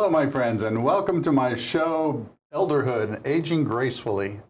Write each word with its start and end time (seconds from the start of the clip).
Hello, 0.00 0.08
my 0.08 0.26
friends, 0.26 0.62
and 0.62 0.82
welcome 0.82 1.20
to 1.20 1.30
my 1.30 1.54
show, 1.54 2.26
Elderhood 2.54 3.20
Aging 3.26 3.64
Gracefully. 3.64 4.40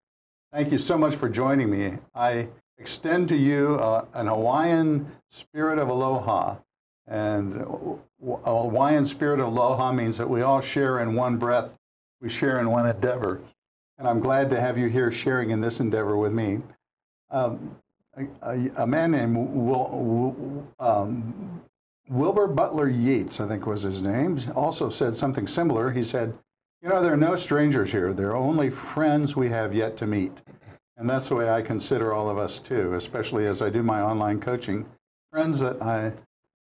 Thank 0.53 0.71
you 0.71 0.79
so 0.79 0.97
much 0.97 1.17
for 1.17 1.29
joining 1.29 1.69
me. 1.69 1.99
I 2.15 2.47
extend 2.79 3.29
to 3.31 3.37
you 3.37 3.75
uh, 3.75 4.05
an 4.15 4.29
Hawaiian 4.29 5.11
spirit 5.29 5.81
of 5.81 5.89
aloha. 5.89 6.55
And 7.09 7.63
a 7.63 7.97
Hawaiian 8.25 9.05
spirit 9.05 9.41
of 9.41 9.49
aloha 9.49 9.91
means 9.91 10.17
that 10.19 10.31
we 10.31 10.43
all 10.43 10.61
share 10.61 11.01
in 11.01 11.17
one 11.17 11.37
breath, 11.37 11.75
we 12.21 12.29
share 12.29 12.61
in 12.61 12.71
one 12.71 12.89
endeavor. 12.89 13.41
And 13.99 14.07
I'm 14.07 14.21
glad 14.21 14.51
to 14.51 14.61
have 14.61 14.79
you 14.79 14.87
here 14.87 15.11
sharing 15.11 15.51
in 15.51 15.61
this 15.61 15.81
endeavor 15.81 16.17
with 16.17 16.33
me. 16.33 16.61
Um, 17.29 17.75
a, 18.17 18.71
a, 18.77 18.87
man 18.87 19.11
named 19.11 19.37
Will, 19.37 20.65
um, 20.79 21.60
Wilbur 22.11 22.49
Butler 22.49 22.89
Yeats, 22.89 23.39
I 23.39 23.47
think 23.47 23.67
was 23.67 23.83
his 23.83 24.03
name, 24.03 24.41
also 24.57 24.91
said 24.91 25.17
something 25.17 25.47
similar. 25.47 25.93
He 25.93 26.03
said, 26.03 26.37
You 26.83 26.89
know, 26.89 27.01
there 27.01 27.13
are 27.13 27.17
no 27.17 27.37
strangers 27.37 27.93
here. 27.93 28.13
There 28.13 28.31
are 28.31 28.37
only 28.37 28.69
friends 28.69 29.37
we 29.37 29.49
have 29.51 29.73
yet 29.73 29.97
to 29.99 30.09
meet. 30.09 30.43
And 30.97 31.09
that's 31.09 31.29
the 31.29 31.37
way 31.37 31.49
I 31.49 31.63
consider 31.63 32.13
all 32.13 32.29
of 32.29 32.37
us 32.37 32.59
too, 32.59 32.95
especially 32.95 33.47
as 33.47 33.63
I 33.63 33.71
do 33.71 33.85
my 33.85 34.01
online 34.01 34.41
coaching. 34.41 34.87
Friends 35.31 35.61
that 35.61 35.81
I 35.81 36.13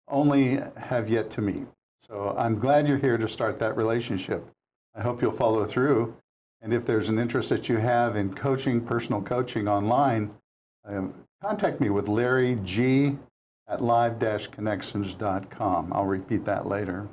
only 0.09 0.59
have 0.75 1.07
yet 1.07 1.29
to 1.31 1.41
meet. 1.41 1.67
So 1.99 2.35
I'm 2.37 2.59
glad 2.59 2.85
you're 2.85 2.97
here 2.97 3.17
to 3.17 3.27
start 3.27 3.59
that 3.59 3.77
relationship. 3.77 4.45
I 4.93 5.01
hope 5.01 5.21
you'll 5.21 5.31
follow 5.31 5.65
through. 5.65 6.17
And 6.61 6.73
if 6.73 6.85
there's 6.85 7.07
an 7.07 7.17
interest 7.17 7.47
that 7.49 7.69
you 7.69 7.77
have 7.77 8.17
in 8.17 8.33
coaching, 8.35 8.81
personal 8.81 9.21
coaching 9.21 9.69
online, 9.69 10.31
um, 10.85 11.13
contact 11.41 11.79
me 11.79 11.89
with 11.89 12.09
Larry 12.09 12.57
G 12.65 13.17
at 13.69 13.81
live-connections.com. 13.81 15.93
I'll 15.93 16.05
repeat 16.05 16.43
that 16.45 16.67
later. 16.67 17.07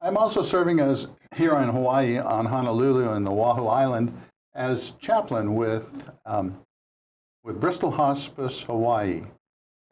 I'm 0.00 0.16
also 0.16 0.40
serving 0.40 0.80
as 0.80 1.08
here 1.36 1.56
in 1.56 1.68
Hawaii 1.68 2.18
on 2.18 2.46
Honolulu 2.46 3.10
and 3.10 3.26
the 3.26 3.30
Oahu 3.30 3.66
Island 3.66 4.12
as 4.54 4.92
chaplain 4.92 5.54
with, 5.54 6.10
um, 6.24 6.56
with 7.44 7.60
Bristol 7.60 7.90
Hospice 7.90 8.62
Hawaii. 8.62 9.24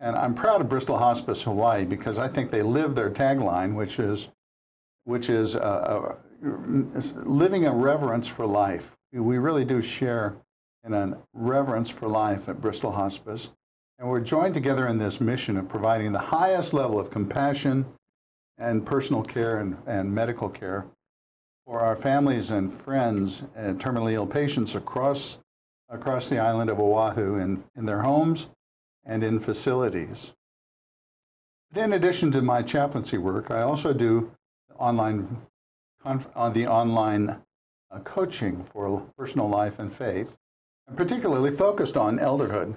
And 0.01 0.17
I'm 0.17 0.35
proud 0.35 0.61
of 0.61 0.69
Bristol 0.69 0.97
Hospice 0.97 1.43
Hawaii 1.43 1.85
because 1.85 2.19
I 2.19 2.29
think 2.29 2.51
they 2.51 2.63
live 2.63 2.95
their 2.95 3.11
tagline, 3.11 3.75
which 3.75 3.99
is, 3.99 4.29
which 5.05 5.29
is 5.29 5.57
uh, 5.57 5.59
uh, 5.59 6.17
living 7.25 7.67
a 7.67 7.73
reverence 7.73 8.29
for 8.29 8.47
life. 8.47 8.93
We 9.13 9.39
really 9.39 9.65
do 9.65 9.83
share 9.83 10.37
in 10.85 10.95
a 10.95 11.19
reverence 11.33 11.91
for 11.91 12.09
life 12.09 12.49
at 12.49 12.61
Bristol 12.61 12.93
Hospice. 12.93 13.51
And 13.99 14.09
we're 14.09 14.21
joined 14.21 14.55
together 14.55 14.87
in 14.87 14.99
this 14.99 15.21
mission 15.21 15.57
of 15.57 15.69
providing 15.69 16.13
the 16.13 16.19
highest 16.21 16.73
level 16.73 17.01
of 17.01 17.11
compassion 17.11 17.85
and 18.57 18.87
personal 18.87 19.23
care 19.23 19.59
and, 19.59 19.77
and 19.87 20.15
medical 20.15 20.49
care 20.49 20.87
for 21.67 21.81
our 21.81 21.97
families 21.97 22.51
and 22.53 22.73
friends 22.73 23.43
and 23.57 23.81
terminally 23.81 24.13
ill 24.13 24.27
patients 24.27 24.77
across, 24.77 25.39
across 25.89 26.29
the 26.29 26.39
island 26.39 26.71
of 26.71 26.79
Oahu 26.79 27.37
in, 27.37 27.63
in 27.77 27.85
their 27.85 28.01
homes 28.01 28.47
and 29.05 29.25
in 29.25 29.41
facilities. 29.41 30.33
But 31.73 31.83
in 31.83 31.93
addition 31.93 32.31
to 32.33 32.43
my 32.43 32.63
chaplaincy 32.63 33.19
work, 33.19 33.51
I 33.51 33.63
also 33.63 33.93
do 33.93 34.31
online 34.79 35.37
on 36.05 36.53
the 36.53 36.67
online 36.67 37.43
uh, 37.91 37.99
coaching 38.01 38.63
for 38.65 39.03
personal 39.19 39.49
life 39.49 39.79
and 39.79 39.93
faith, 39.93 40.37
and 40.87 40.97
particularly 40.97 41.51
focused 41.51 41.97
on 41.97 42.19
elderhood. 42.19 42.77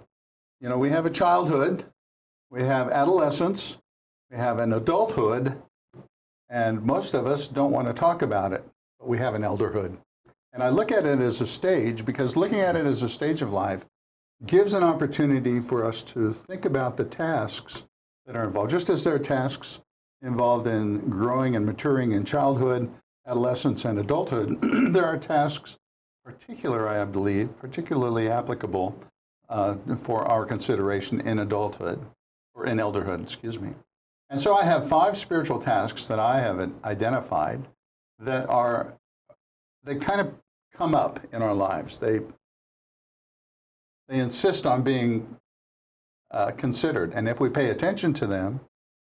You 0.62 0.70
know, 0.70 0.78
we 0.78 0.92
have 0.92 1.08
a 1.08 1.10
childhood, 1.10 1.86
we 2.52 2.62
have 2.62 2.92
adolescence, 2.92 3.80
we 4.30 4.38
have 4.38 4.60
an 4.60 4.74
adulthood, 4.74 5.60
and 6.50 6.84
most 6.84 7.16
of 7.16 7.26
us 7.26 7.48
don't 7.48 7.72
want 7.72 7.88
to 7.88 7.94
talk 7.96 8.22
about 8.22 8.54
it, 8.54 8.64
but 9.00 9.10
we 9.10 9.18
have 9.18 9.34
an 9.34 9.42
elderhood. 9.42 9.98
And 10.54 10.62
I 10.62 10.70
look 10.70 10.92
at 10.92 11.08
it 11.08 11.20
as 11.20 11.42
a 11.42 11.48
stage 11.48 12.06
because 12.06 12.36
looking 12.36 12.60
at 12.60 12.76
it 12.76 12.86
as 12.86 13.02
a 13.02 13.10
stage 13.10 13.42
of 13.42 13.52
life 13.52 13.84
gives 14.46 14.76
an 14.76 14.84
opportunity 14.84 15.60
for 15.60 15.84
us 15.84 16.04
to 16.04 16.32
think 16.32 16.66
about 16.66 16.96
the 16.96 17.06
tasks 17.06 17.82
that 18.28 18.36
are 18.36 18.44
involved. 18.44 18.70
Just 18.70 18.92
as 18.92 19.04
there 19.04 19.16
are 19.16 19.20
tasks 19.20 19.80
involved 20.22 20.68
in 20.68 21.10
growing 21.10 21.56
and 21.56 21.66
maturing 21.66 22.12
in 22.12 22.24
childhood, 22.24 22.88
adolescence, 23.26 23.86
and 23.86 23.98
adulthood, 23.98 24.62
there 24.94 25.06
are 25.06 25.18
tasks, 25.18 25.80
particular, 26.24 26.88
I 26.88 27.04
believe, 27.06 27.58
particularly 27.58 28.30
applicable 28.30 28.96
uh, 29.52 29.76
for 29.98 30.26
our 30.26 30.46
consideration 30.46 31.22
in 31.22 31.40
adulthood, 31.40 32.00
or 32.56 32.66
in 32.66 32.78
elderhood, 32.78 33.22
excuse 33.22 33.60
me. 33.60 33.70
And 34.30 34.40
so 34.40 34.56
I 34.56 34.64
have 34.64 34.88
five 34.88 35.18
spiritual 35.18 35.60
tasks 35.60 36.08
that 36.08 36.20
I 36.20 36.40
have 36.40 36.72
identified 36.86 37.68
that 38.20 38.48
are, 38.50 38.94
they 39.84 39.96
kind 39.96 40.22
of 40.22 40.34
come 40.74 40.96
up 40.96 41.20
in 41.34 41.42
our 41.42 41.54
lives. 41.54 42.00
They, 42.00 42.22
they 44.08 44.20
insist 44.20 44.66
on 44.66 44.84
being 44.84 45.36
uh, 46.32 46.52
considered. 46.52 47.12
And 47.14 47.28
if 47.28 47.42
we 47.42 47.50
pay 47.50 47.72
attention 47.72 48.14
to 48.14 48.28
them 48.28 48.62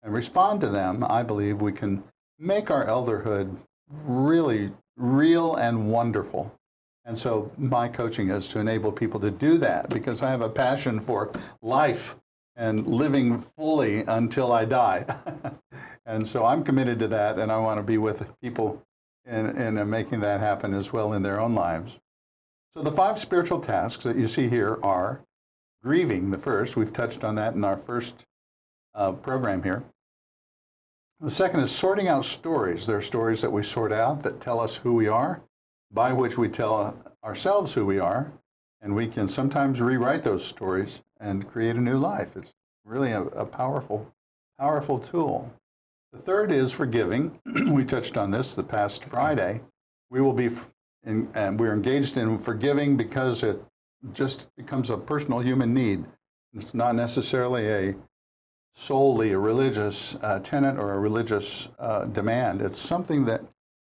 and 0.02 0.12
respond 0.12 0.60
to 0.62 0.68
them, 0.68 1.04
I 1.08 1.22
believe 1.22 1.62
we 1.62 1.72
can 1.72 2.02
make 2.38 2.68
our 2.70 2.84
elderhood 2.86 3.56
really 3.88 4.72
real 4.96 5.54
and 5.54 5.88
wonderful. 5.88 6.52
And 7.04 7.18
so 7.18 7.50
my 7.58 7.88
coaching 7.88 8.30
is 8.30 8.46
to 8.48 8.60
enable 8.60 8.92
people 8.92 9.18
to 9.20 9.30
do 9.30 9.58
that 9.58 9.88
because 9.88 10.22
I 10.22 10.30
have 10.30 10.40
a 10.40 10.48
passion 10.48 11.00
for 11.00 11.32
life 11.60 12.16
and 12.54 12.86
living 12.86 13.42
fully 13.56 14.02
until 14.02 14.52
I 14.52 14.64
die. 14.64 15.04
and 16.06 16.26
so 16.26 16.44
I'm 16.44 16.62
committed 16.62 16.98
to 17.00 17.08
that, 17.08 17.38
and 17.38 17.50
I 17.50 17.58
want 17.58 17.78
to 17.78 17.82
be 17.82 17.98
with 17.98 18.28
people 18.40 18.82
in, 19.26 19.56
in 19.56 19.90
making 19.90 20.20
that 20.20 20.40
happen 20.40 20.74
as 20.74 20.92
well 20.92 21.12
in 21.14 21.22
their 21.22 21.40
own 21.40 21.54
lives. 21.54 21.98
So 22.72 22.82
the 22.82 22.92
five 22.92 23.18
spiritual 23.18 23.60
tasks 23.60 24.04
that 24.04 24.16
you 24.16 24.28
see 24.28 24.48
here 24.48 24.78
are 24.82 25.22
grieving, 25.82 26.30
the 26.30 26.38
first. 26.38 26.76
We've 26.76 26.92
touched 26.92 27.24
on 27.24 27.34
that 27.34 27.54
in 27.54 27.64
our 27.64 27.76
first 27.76 28.24
uh, 28.94 29.12
program 29.12 29.62
here. 29.62 29.82
The 31.20 31.30
second 31.30 31.60
is 31.60 31.70
sorting 31.70 32.08
out 32.08 32.24
stories. 32.24 32.86
There 32.86 32.96
are 32.96 33.02
stories 33.02 33.40
that 33.42 33.50
we 33.50 33.62
sort 33.62 33.92
out 33.92 34.22
that 34.22 34.40
tell 34.40 34.60
us 34.60 34.76
who 34.76 34.94
we 34.94 35.08
are 35.08 35.42
by 35.92 36.12
which 36.12 36.38
we 36.38 36.48
tell 36.48 36.96
ourselves 37.22 37.72
who 37.72 37.84
we 37.84 37.98
are, 37.98 38.32
and 38.80 38.94
we 38.94 39.06
can 39.06 39.28
sometimes 39.28 39.80
rewrite 39.80 40.22
those 40.22 40.44
stories 40.44 41.00
and 41.20 41.48
create 41.48 41.76
a 41.76 41.80
new 41.80 41.98
life. 41.98 42.36
It's 42.36 42.54
really 42.84 43.12
a, 43.12 43.22
a 43.22 43.44
powerful, 43.44 44.12
powerful 44.58 44.98
tool. 44.98 45.52
The 46.12 46.18
third 46.18 46.50
is 46.50 46.72
forgiving. 46.72 47.38
we 47.72 47.84
touched 47.84 48.16
on 48.16 48.30
this 48.30 48.54
the 48.54 48.62
past 48.62 49.04
Friday. 49.04 49.60
We 50.10 50.20
will 50.20 50.32
be, 50.32 50.50
in, 51.04 51.28
and 51.34 51.58
we're 51.58 51.72
engaged 51.72 52.16
in 52.16 52.36
forgiving 52.36 52.96
because 52.96 53.42
it 53.42 53.62
just 54.12 54.48
becomes 54.56 54.90
a 54.90 54.96
personal 54.96 55.40
human 55.40 55.72
need. 55.72 56.04
It's 56.54 56.74
not 56.74 56.94
necessarily 56.94 57.68
a 57.68 57.94
solely 58.74 59.32
a 59.32 59.38
religious 59.38 60.16
uh, 60.22 60.40
tenet 60.40 60.78
or 60.78 60.94
a 60.94 60.98
religious 60.98 61.68
uh, 61.78 62.06
demand. 62.06 62.62
It's 62.62 62.78
something 62.78 63.24
that 63.26 63.42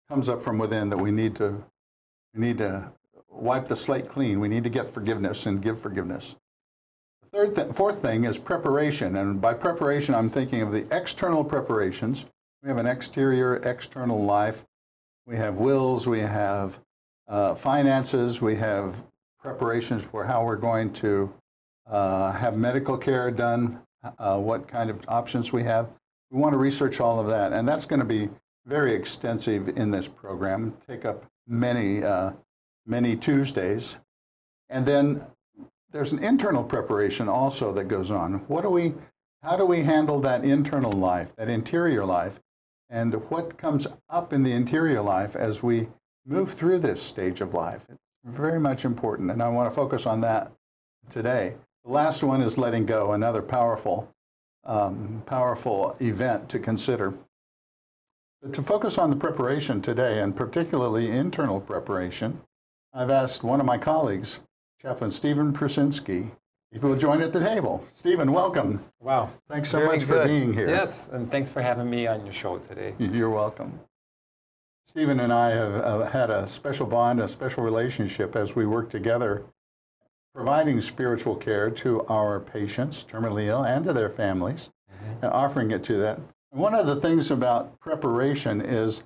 comes 0.09 0.29
up 0.29 0.41
from 0.41 0.59
within 0.59 0.89
that 0.89 0.99
we 0.99 1.11
need 1.11 1.37
to 1.37 1.63
we 2.35 2.41
need 2.41 2.59
to 2.59 2.91
wipe 3.29 3.69
the 3.69 3.77
slate 3.77 4.09
clean. 4.09 4.41
We 4.41 4.49
need 4.49 4.65
to 4.65 4.71
get 4.71 4.89
forgiveness 4.89 5.47
and 5.47 5.63
give 5.63 5.79
forgiveness. 5.79 6.37
The 7.23 7.29
third 7.39 7.55
th- 7.55 7.73
fourth 7.73 8.01
thing 8.01 8.25
is 8.25 8.39
preparation. 8.39 9.17
And 9.17 9.41
by 9.41 9.55
preparation, 9.55 10.15
I'm 10.15 10.31
thinking 10.31 10.63
of 10.63 10.73
the 10.73 10.87
external 10.95 11.45
preparations. 11.45 12.27
We 12.63 12.69
have 12.69 12.79
an 12.79 12.87
exterior, 12.87 13.57
external 13.57 14.25
life. 14.25 14.65
We 15.27 15.37
have 15.37 15.57
wills, 15.57 16.07
we 16.07 16.21
have 16.21 16.79
uh, 17.29 17.55
finances, 17.55 18.41
we 18.41 18.57
have 18.57 18.97
preparations 19.39 20.03
for 20.03 20.25
how 20.25 20.43
we're 20.43 20.57
going 20.57 20.93
to 20.95 21.33
uh, 21.87 22.33
have 22.33 22.57
medical 22.57 22.97
care 22.97 23.31
done, 23.31 23.81
uh, 24.19 24.39
what 24.39 24.67
kind 24.67 24.89
of 24.89 25.01
options 25.07 25.53
we 25.53 25.63
have. 25.65 25.91
We 26.31 26.39
want 26.39 26.55
to 26.55 26.59
research 26.59 27.01
all 27.01 27.21
of 27.21 27.27
that. 27.29 27.53
And 27.53 27.69
that's 27.69 27.85
going 27.85 28.01
to 28.01 28.07
be 28.07 28.29
very 28.69 28.95
extensive 28.95 29.79
in 29.79 29.91
this 29.91 30.07
program, 30.07 30.77
take 30.87 31.07
up 31.07 31.25
many, 31.47 32.05
uh, 32.05 32.31
many 32.87 33.17
Tuesdays. 33.17 33.97
And 34.69 34.85
then 34.85 35.25
there's 35.91 36.13
an 36.13 36.23
internal 36.23 36.63
preparation 36.63 37.29
also 37.29 37.73
that 37.73 37.85
goes 37.85 38.11
on. 38.11 38.35
What 38.47 38.63
do 38.63 38.69
we, 38.69 38.93
how 39.43 39.57
do 39.57 39.65
we 39.65 39.83
handle 39.83 40.21
that 40.21 40.45
internal 40.45 40.93
life, 40.93 41.35
that 41.37 41.49
interior 41.49 42.05
life, 42.05 42.41
and 42.91 43.15
what 43.31 43.57
comes 43.57 43.87
up 44.11 44.35
in 44.35 44.43
the 44.43 44.53
interior 44.53 45.01
life 45.01 45.35
as 45.35 45.63
we 45.63 45.89
move 46.27 46.53
through 46.53 46.81
this 46.81 47.03
stage 47.03 47.41
of 47.41 47.55
life? 47.55 47.81
It's 47.89 48.37
very 48.37 48.61
much 48.61 48.85
important, 48.85 49.31
and 49.31 49.43
I 49.43 49.49
want 49.49 49.71
to 49.71 49.75
focus 49.75 50.05
on 50.05 50.21
that 50.21 50.53
today. 51.09 51.55
The 51.87 51.93
last 51.93 52.23
one 52.23 52.43
is 52.43 52.59
letting 52.59 52.85
go, 52.85 53.13
another 53.13 53.41
powerful, 53.41 54.13
um, 54.65 55.23
powerful 55.25 55.97
event 56.01 56.51
to 56.51 56.59
consider. 56.59 57.15
To 58.53 58.63
focus 58.63 58.99
on 58.99 59.11
the 59.11 59.17
preparation 59.17 59.83
today, 59.83 60.21
and 60.21 60.35
particularly 60.35 61.11
internal 61.11 61.61
preparation, 61.61 62.41
I've 62.95 63.11
asked 63.11 63.43
one 63.43 63.59
of 63.59 63.67
my 63.67 63.79
colleagues, 63.79 64.41
Chaplain 64.81 65.11
Stephen 65.11 65.53
Prusinski, 65.53 66.31
if 66.71 66.81
he 66.81 66.87
will 66.87 66.97
join 66.97 67.21
at 67.21 67.33
the 67.33 67.41
table. 67.41 67.85
Stephen, 67.93 68.33
welcome. 68.33 68.85
Wow. 69.01 69.33
Thanks 69.49 69.71
so 69.71 69.79
Very 69.79 69.91
much 69.91 70.07
good. 70.07 70.23
for 70.23 70.29
being 70.29 70.53
here. 70.53 70.69
Yes, 70.69 71.09
and 71.09 71.29
thanks 71.29 71.51
for 71.51 71.63
having 71.63 71.91
me 71.91 72.07
on 72.07 72.25
your 72.25 72.33
show 72.33 72.59
today. 72.59 72.95
You're 72.99 73.29
welcome. 73.29 73.81
Stephen 74.87 75.19
and 75.19 75.33
I 75.33 75.51
have 75.51 75.75
uh, 75.75 76.09
had 76.09 76.31
a 76.31 76.47
special 76.47 76.87
bond, 76.87 77.21
a 77.21 77.27
special 77.27 77.65
relationship 77.65 78.37
as 78.37 78.55
we 78.55 78.67
work 78.67 78.89
together, 78.89 79.43
providing 80.33 80.81
spiritual 80.81 81.35
care 81.35 81.71
to 81.71 82.07
our 82.07 82.39
patients, 82.39 83.05
terminally 83.05 83.47
ill, 83.47 83.65
and 83.65 83.85
to 83.85 83.93
their 83.93 84.09
families, 84.09 84.71
mm-hmm. 84.91 85.25
and 85.25 85.33
offering 85.33 85.73
it 85.73 85.83
to 85.85 85.97
them. 85.97 86.29
One 86.51 86.75
of 86.75 86.87
the 86.87 86.97
things 86.97 87.31
about 87.31 87.79
preparation 87.81 88.61
is 88.61 89.03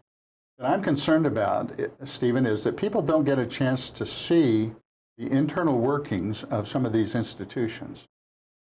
that 0.59 0.67
I'm 0.67 0.83
concerned 0.83 1.27
about, 1.27 1.73
Stephen, 2.05 2.47
is 2.47 2.65
that 2.65 2.77
people 2.77 3.03
don't 3.03 3.25
get 3.25 3.39
a 3.39 3.47
chance 3.47 3.91
to 3.91 4.07
see 4.07 4.73
the 5.19 5.31
internal 5.31 5.79
workings 5.79 6.45
of 6.45 6.69
some 6.69 6.87
of 6.87 6.93
these 6.93 7.15
institutions. 7.15 8.07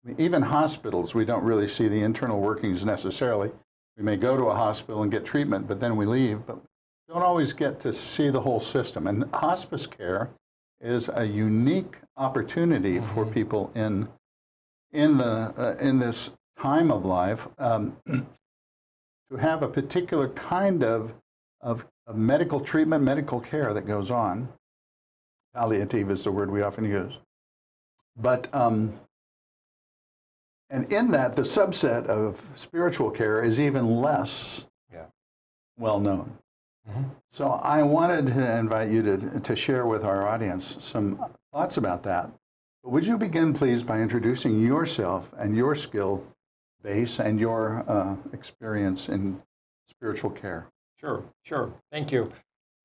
I 0.03 0.09
mean, 0.09 0.17
even 0.19 0.41
hospitals, 0.41 1.15
we 1.15 1.25
don't 1.25 1.43
really 1.43 1.67
see 1.67 1.87
the 1.87 2.01
internal 2.01 2.39
workings 2.39 2.85
necessarily. 2.85 3.49
We 3.97 4.03
may 4.03 4.17
go 4.17 4.35
to 4.35 4.45
a 4.45 4.55
hospital 4.55 5.03
and 5.03 5.11
get 5.11 5.25
treatment, 5.25 5.67
but 5.67 5.79
then 5.79 5.95
we 5.95 6.05
leave, 6.05 6.45
but 6.45 6.59
don't 7.07 7.23
always 7.23 7.53
get 7.53 7.79
to 7.81 7.93
see 7.93 8.29
the 8.29 8.41
whole 8.41 8.59
system. 8.59 9.07
And 9.07 9.23
hospice 9.33 9.87
care 9.87 10.29
is 10.81 11.09
a 11.13 11.25
unique 11.25 11.97
opportunity 12.17 12.95
mm-hmm. 12.95 13.13
for 13.13 13.25
people 13.25 13.71
in 13.75 14.07
in 14.91 15.17
the 15.17 15.53
uh, 15.57 15.75
in 15.79 15.99
this 15.99 16.31
time 16.59 16.91
of 16.91 17.05
life 17.05 17.47
um, 17.57 17.95
to 19.29 19.37
have 19.37 19.63
a 19.63 19.67
particular 19.67 20.29
kind 20.29 20.83
of, 20.83 21.13
of, 21.61 21.85
of 22.07 22.15
medical 22.15 22.59
treatment, 22.59 23.03
medical 23.03 23.39
care 23.39 23.73
that 23.73 23.87
goes 23.87 24.11
on. 24.11 24.47
Palliative 25.53 26.11
is 26.11 26.23
the 26.23 26.31
word 26.31 26.51
we 26.51 26.61
often 26.61 26.85
use. 26.85 27.19
But, 28.17 28.53
um, 28.53 28.93
and 30.69 30.91
in 30.91 31.11
that, 31.11 31.35
the 31.35 31.43
subset 31.43 32.05
of 32.07 32.43
spiritual 32.55 33.11
care 33.11 33.43
is 33.43 33.59
even 33.59 34.01
less 34.01 34.65
yeah. 34.91 35.05
well 35.77 35.99
known. 35.99 36.37
Mm-hmm. 36.89 37.03
So 37.31 37.51
I 37.51 37.83
wanted 37.83 38.27
to 38.27 38.57
invite 38.57 38.89
you 38.89 39.01
to, 39.01 39.39
to 39.39 39.55
share 39.55 39.85
with 39.85 40.03
our 40.03 40.27
audience 40.27 40.77
some 40.79 41.23
thoughts 41.51 41.77
about 41.77 42.03
that. 42.03 42.29
But 42.83 42.91
would 42.91 43.05
you 43.05 43.17
begin, 43.17 43.53
please, 43.53 43.81
by 43.81 44.01
introducing 44.01 44.59
yourself 44.61 45.33
and 45.37 45.55
your 45.55 45.73
skill 45.73 46.23
base 46.83 47.19
and 47.19 47.39
your 47.39 47.83
uh, 47.87 48.15
experience 48.33 49.09
in 49.09 49.41
spiritual 49.87 50.29
care. 50.29 50.67
Sure, 50.99 51.23
sure. 51.43 51.73
Thank 51.91 52.11
you. 52.11 52.31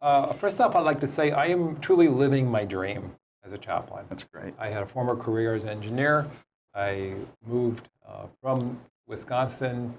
Uh, 0.01 0.33
first 0.33 0.61
off, 0.61 0.75
I'd 0.75 0.81
like 0.81 1.01
to 1.01 1.07
say 1.07 1.31
I 1.33 1.47
am 1.47 1.79
truly 1.81 2.09
living 2.09 2.51
my 2.51 2.65
dream 2.65 3.13
as 3.45 3.53
a 3.53 3.59
chaplain. 3.59 4.07
That's 4.09 4.25
great. 4.25 4.55
I 4.59 4.69
had 4.69 4.83
a 4.83 4.87
former 4.87 5.17
career 5.17 5.55
as 5.55 5.65
an 5.65 5.71
engineer. 5.71 6.27
I 6.75 7.15
moved 7.47 7.89
uh, 8.09 8.27
from 8.41 8.81
Wisconsin 9.07 9.95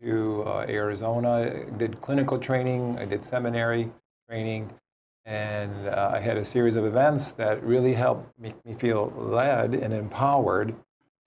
to 0.00 0.42
uh, 0.46 0.66
Arizona, 0.68 1.64
did 1.76 2.00
clinical 2.00 2.38
training, 2.38 2.98
I 2.98 3.04
did 3.04 3.22
seminary 3.22 3.90
training, 4.28 4.70
and 5.24 5.88
uh, 5.88 6.12
I 6.14 6.20
had 6.20 6.36
a 6.36 6.44
series 6.44 6.74
of 6.74 6.84
events 6.84 7.30
that 7.32 7.62
really 7.62 7.94
helped 7.94 8.36
make 8.38 8.64
me 8.64 8.74
feel 8.74 9.12
led 9.16 9.74
and 9.74 9.92
empowered 9.92 10.74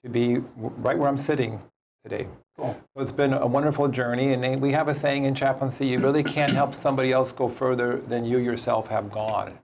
to 0.03 0.09
be 0.09 0.37
right 0.57 0.97
where 0.97 1.07
I'm 1.07 1.17
sitting 1.17 1.61
today. 2.05 2.27
Cool. 2.55 2.79
So 2.95 3.01
it's 3.01 3.11
been 3.11 3.33
a 3.33 3.47
wonderful 3.47 3.87
journey, 3.87 4.31
and 4.31 4.61
we 4.61 4.71
have 4.73 4.87
a 4.87 4.93
saying 4.93 5.25
in 5.25 5.33
chaplaincy: 5.33 5.87
you 5.87 5.99
really 5.99 6.23
can't 6.23 6.53
help 6.53 6.73
somebody 6.73 7.11
else 7.11 7.31
go 7.31 7.49
further 7.49 7.97
than 7.97 8.25
you 8.25 8.37
yourself 8.37 8.87
have 8.87 9.11
gone, 9.11 9.57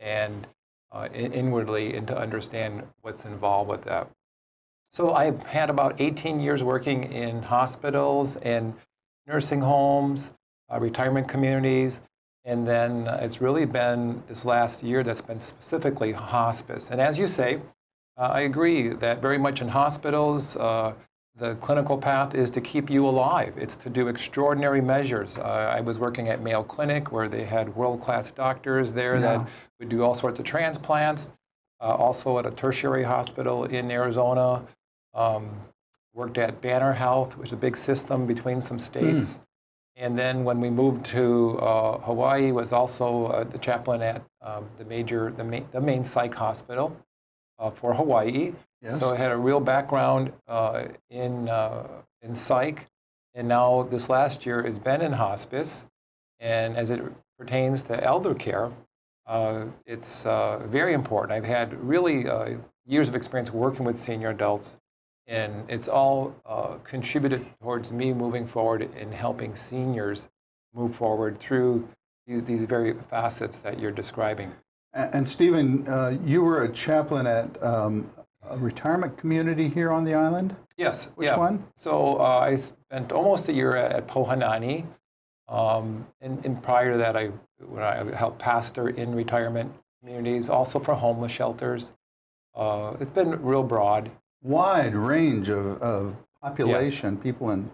and 0.00 0.46
uh, 0.90 1.08
inwardly, 1.14 1.94
and 1.96 2.06
to 2.08 2.18
understand 2.18 2.82
what's 3.02 3.24
involved 3.24 3.70
with 3.70 3.82
that. 3.82 4.08
So 4.92 5.14
I've 5.14 5.42
had 5.44 5.70
about 5.70 6.00
18 6.00 6.40
years 6.40 6.62
working 6.62 7.12
in 7.12 7.42
hospitals 7.42 8.36
and 8.36 8.74
nursing 9.26 9.60
homes, 9.60 10.32
uh, 10.72 10.80
retirement 10.80 11.28
communities, 11.28 12.00
and 12.44 12.66
then 12.66 13.06
uh, 13.08 13.20
it's 13.22 13.40
really 13.40 13.64
been 13.66 14.22
this 14.28 14.44
last 14.44 14.82
year 14.82 15.02
that's 15.02 15.20
been 15.20 15.38
specifically 15.38 16.12
hospice. 16.12 16.90
And 16.90 17.00
as 17.00 17.18
you 17.18 17.26
say, 17.28 17.60
uh, 18.16 18.22
I 18.22 18.40
agree 18.40 18.88
that 18.88 19.22
very 19.22 19.38
much 19.38 19.60
in 19.60 19.68
hospitals, 19.68 20.56
uh, 20.56 20.92
the 21.36 21.56
clinical 21.56 21.98
path 21.98 22.34
is 22.34 22.50
to 22.52 22.60
keep 22.60 22.88
you 22.88 23.08
alive. 23.08 23.54
It's 23.56 23.76
to 23.76 23.90
do 23.90 24.08
extraordinary 24.08 24.80
measures. 24.80 25.36
Uh, 25.36 25.42
I 25.42 25.80
was 25.80 25.98
working 25.98 26.28
at 26.28 26.40
Mayo 26.40 26.62
Clinic 26.62 27.10
where 27.10 27.28
they 27.28 27.44
had 27.44 27.74
world-class 27.74 28.30
doctors 28.32 28.92
there 28.92 29.14
yeah. 29.14 29.20
that 29.20 29.48
would 29.80 29.88
do 29.88 30.02
all 30.04 30.14
sorts 30.14 30.38
of 30.38 30.44
transplants. 30.44 31.32
Uh, 31.80 31.86
also 31.86 32.38
at 32.38 32.46
a 32.46 32.50
tertiary 32.50 33.02
hospital 33.02 33.64
in 33.64 33.90
Arizona. 33.90 34.64
Um, 35.12 35.50
worked 36.14 36.38
at 36.38 36.60
Banner 36.60 36.92
Health, 36.92 37.36
which 37.36 37.48
is 37.48 37.52
a 37.52 37.56
big 37.56 37.76
system 37.76 38.26
between 38.26 38.60
some 38.60 38.78
states. 38.78 39.34
Mm. 39.34 39.40
And 39.96 40.18
then 40.18 40.44
when 40.44 40.60
we 40.60 40.70
moved 40.70 41.04
to 41.06 41.58
uh, 41.58 41.98
Hawaii, 41.98 42.52
was 42.52 42.72
also 42.72 43.26
uh, 43.26 43.44
the 43.44 43.58
chaplain 43.58 44.02
at 44.02 44.22
um, 44.40 44.66
the 44.78 44.84
major, 44.84 45.32
the 45.36 45.44
main, 45.44 45.68
the 45.72 45.80
main 45.80 46.04
psych 46.04 46.34
hospital 46.34 46.96
uh, 47.58 47.70
for 47.70 47.94
Hawaii. 47.94 48.52
Yes. 48.84 49.00
So 49.00 49.14
I 49.14 49.16
had 49.16 49.32
a 49.32 49.36
real 49.36 49.60
background 49.60 50.30
uh, 50.46 50.84
in, 51.08 51.48
uh, 51.48 51.86
in 52.20 52.34
psych, 52.34 52.86
and 53.34 53.48
now 53.48 53.84
this 53.90 54.10
last 54.10 54.44
year 54.44 54.62
has 54.62 54.78
been 54.78 55.00
in 55.00 55.12
hospice. 55.12 55.86
And 56.38 56.76
as 56.76 56.90
it 56.90 57.00
pertains 57.38 57.82
to 57.84 58.04
elder 58.04 58.34
care, 58.34 58.70
uh, 59.26 59.64
it's 59.86 60.26
uh, 60.26 60.58
very 60.66 60.92
important. 60.92 61.32
I've 61.32 61.46
had 61.46 61.72
really 61.82 62.28
uh, 62.28 62.58
years 62.84 63.08
of 63.08 63.14
experience 63.14 63.50
working 63.50 63.86
with 63.86 63.96
senior 63.96 64.28
adults, 64.28 64.76
and 65.26 65.64
it's 65.68 65.88
all 65.88 66.34
uh, 66.44 66.74
contributed 66.84 67.46
towards 67.62 67.90
me 67.90 68.12
moving 68.12 68.46
forward 68.46 68.82
in 68.94 69.10
helping 69.10 69.56
seniors 69.56 70.28
move 70.74 70.94
forward 70.94 71.38
through 71.38 71.88
these, 72.26 72.44
these 72.44 72.62
very 72.64 72.92
facets 73.08 73.56
that 73.58 73.80
you're 73.80 73.90
describing. 73.90 74.52
And, 74.92 75.26
Stephen, 75.26 76.20
you 76.24 76.42
were 76.42 76.64
a 76.64 76.68
chaplain 76.68 77.26
at 77.26 77.60
um, 77.60 78.08
a 78.48 78.56
retirement 78.56 79.16
community 79.16 79.68
here 79.68 79.90
on 79.90 80.04
the 80.04 80.14
island? 80.14 80.56
Yes. 80.76 81.06
Which 81.14 81.28
yeah. 81.28 81.36
one? 81.36 81.64
So 81.76 82.18
uh, 82.18 82.40
I 82.40 82.56
spent 82.56 83.12
almost 83.12 83.48
a 83.48 83.52
year 83.52 83.76
at, 83.76 83.92
at 83.92 84.08
Pohai 84.08 84.38
Nani. 84.38 84.86
Um, 85.48 86.06
and, 86.20 86.44
and, 86.44 86.62
prior 86.62 86.92
to 86.92 86.98
that, 86.98 87.16
I, 87.16 87.26
when 87.58 87.82
I 87.82 88.16
helped 88.16 88.38
pastor 88.38 88.88
in 88.88 89.14
retirement 89.14 89.74
communities, 90.00 90.48
also 90.48 90.78
for 90.78 90.94
homeless 90.94 91.32
shelters. 91.32 91.92
Uh, 92.54 92.94
it's 92.98 93.10
been 93.10 93.42
real 93.42 93.62
broad. 93.62 94.10
Wide 94.42 94.94
range 94.94 95.50
of, 95.50 95.82
of 95.82 96.16
population, 96.40 97.14
yes. 97.14 97.22
people 97.22 97.50
in 97.50 97.70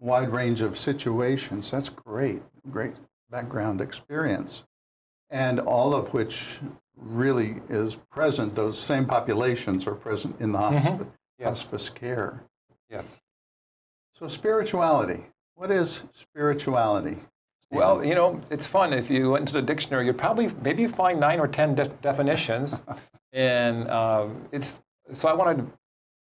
wide 0.00 0.30
range 0.30 0.60
of 0.60 0.78
situations. 0.78 1.70
That's 1.70 1.88
great, 1.88 2.42
great 2.70 2.94
background 3.30 3.80
experience. 3.80 4.64
And 5.30 5.60
all 5.60 5.94
of 5.94 6.12
which 6.14 6.58
really 6.96 7.62
is 7.68 7.96
present, 7.96 8.54
those 8.54 8.78
same 8.78 9.06
populations 9.06 9.86
are 9.86 9.94
present 9.94 10.40
in 10.40 10.52
the 10.52 10.58
mm-hmm. 10.58 10.76
hospice, 10.76 11.06
yes. 11.38 11.48
hospice 11.48 11.88
care. 11.88 12.42
Yes. 12.90 13.20
So, 14.12 14.28
spirituality. 14.28 15.24
What 15.56 15.70
is 15.70 16.02
spirituality? 16.12 17.18
Well, 17.70 18.04
you 18.04 18.14
know, 18.14 18.40
it's 18.50 18.66
fun. 18.66 18.92
If 18.92 19.10
you 19.10 19.30
went 19.30 19.42
into 19.42 19.52
the 19.52 19.62
dictionary, 19.62 20.06
you'd 20.06 20.18
probably 20.18 20.50
maybe 20.62 20.86
find 20.86 21.18
nine 21.18 21.40
or 21.40 21.48
ten 21.48 21.74
de- 21.74 21.88
definitions. 21.88 22.80
and 23.32 23.88
uh, 23.88 24.28
it's 24.52 24.80
so 25.12 25.28
I 25.28 25.32
wanted 25.32 25.58
to 25.58 25.66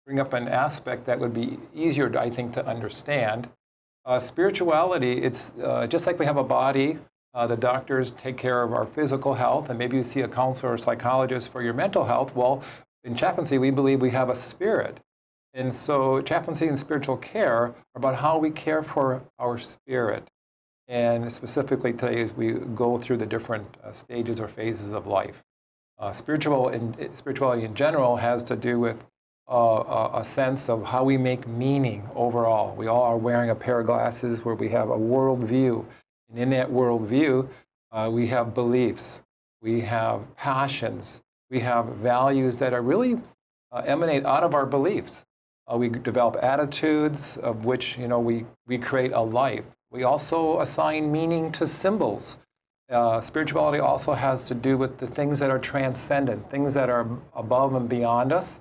bring 0.07 0.21
up 0.21 0.33
an 0.33 0.49
aspect 0.49 1.07
that 1.07 1.19
would 1.19 1.35
be 1.35 1.59
easier, 1.75 2.17
I 2.17 2.31
think, 2.31 2.55
to 2.55 2.67
understand. 2.67 3.49
Uh, 4.05 4.19
spirituality, 4.19 5.23
it's 5.23 5.53
uh, 5.63 5.87
just 5.87 6.07
like 6.07 6.19
we 6.19 6.27
have 6.27 6.37
a 6.37 6.45
body, 6.45 6.99
uh, 7.35 7.47
the 7.47 7.57
doctors 7.57 8.11
take 8.11 8.37
care 8.37 8.63
of 8.63 8.73
our 8.73 8.87
physical 8.87 9.35
health, 9.35 9.71
and 9.71 9.79
maybe 9.79 9.97
you 9.97 10.05
see 10.05 10.21
a 10.21 10.29
counselor 10.29 10.73
or 10.73 10.79
psychologist 10.79 11.51
for 11.51 11.63
your 11.63 11.75
mental 11.75 12.05
health. 12.05 12.35
Well, 12.35 12.63
in 13.05 13.15
chaplaincy, 13.15 13.59
we 13.59 13.71
believe 13.71 14.01
we 14.01 14.11
have 14.11 14.29
a 14.29 14.37
spirit. 14.37 15.01
And 15.55 15.75
so, 15.75 16.21
chaplaincy 16.23 16.67
and 16.67 16.79
spiritual 16.79 17.17
care 17.17 17.55
are 17.55 17.75
about 17.95 18.17
how 18.17 18.39
we 18.39 18.51
care 18.51 18.83
for 18.83 19.23
our 19.39 19.59
spirit. 19.59 20.29
And 20.87 21.31
specifically 21.33 21.93
today, 21.93 22.21
as 22.21 22.33
we 22.33 22.53
go 22.53 22.99
through 22.99 23.19
the 23.19 23.27
different 23.27 23.77
uh, 23.83 23.93
stages 23.93 24.41
or 24.41 24.49
phases 24.49 24.93
of 24.93 25.07
life. 25.07 25.43
Uh, 25.99 26.13
spiritual 26.13 26.69
in, 26.69 27.15
spirituality 27.15 27.65
in 27.65 27.75
general 27.75 28.17
has 28.17 28.43
to 28.45 28.57
do 28.57 28.81
with 28.81 29.05
uh, 29.49 30.11
a 30.15 30.25
sense 30.25 30.69
of 30.69 30.87
how 30.87 31.05
we 31.05 31.17
make 31.17 31.47
meaning 31.47 32.09
overall. 32.15 32.75
We 32.75 32.87
all 32.87 33.03
are 33.03 33.19
wearing 33.19 33.51
a 33.51 33.55
pair 33.55 33.81
of 33.81 33.87
glasses 33.87 34.45
where 34.45 34.55
we 34.55 34.71
have 34.71 34.89
a 34.89 34.97
worldview 34.97 35.85
and 36.31 36.39
in 36.39 36.51
that 36.51 36.71
worldview, 36.71 37.49
uh, 37.93 38.09
we 38.13 38.29
have 38.29 38.55
beliefs, 38.55 39.23
we 39.61 39.81
have 39.81 40.35
passions, 40.37 41.21
we 41.51 41.61
have 41.61 41.87
values 41.87 42.59
that 42.59 42.73
are 42.73 42.83
really 42.83 43.19
uh, 43.73 43.83
emanate 43.85 44.25
out 44.25 44.45
of 44.45 44.55
our 44.55 44.67
beliefs. 44.67 45.25
Uh, 45.71 45.77
we 45.77 45.89
develop 45.89 46.37
attitudes 46.43 47.37
of 47.39 47.65
which 47.65 47.99
you 47.99 48.09
know 48.09 48.21
we, 48.21 48.47
we 48.67 48.79
create 48.79 49.13
a 49.13 49.21
life. 49.21 49.65
We 49.91 50.05
also 50.05 50.61
assign 50.61 51.11
meaning 51.11 51.51
to 51.53 51.67
symbols. 51.67 52.39
Uh, 52.89 53.21
spirituality 53.21 53.79
also 53.79 54.15
has 54.15 54.45
to 54.47 54.55
do 54.55 54.77
with 54.77 54.99
the 54.99 55.07
things 55.07 55.39
that 55.41 55.51
are 55.51 55.59
transcendent, 55.59 56.49
things 56.51 56.75
that 56.75 56.89
are 56.91 57.09
above 57.35 57.75
and 57.75 57.89
beyond 57.89 58.33
us. 58.33 58.61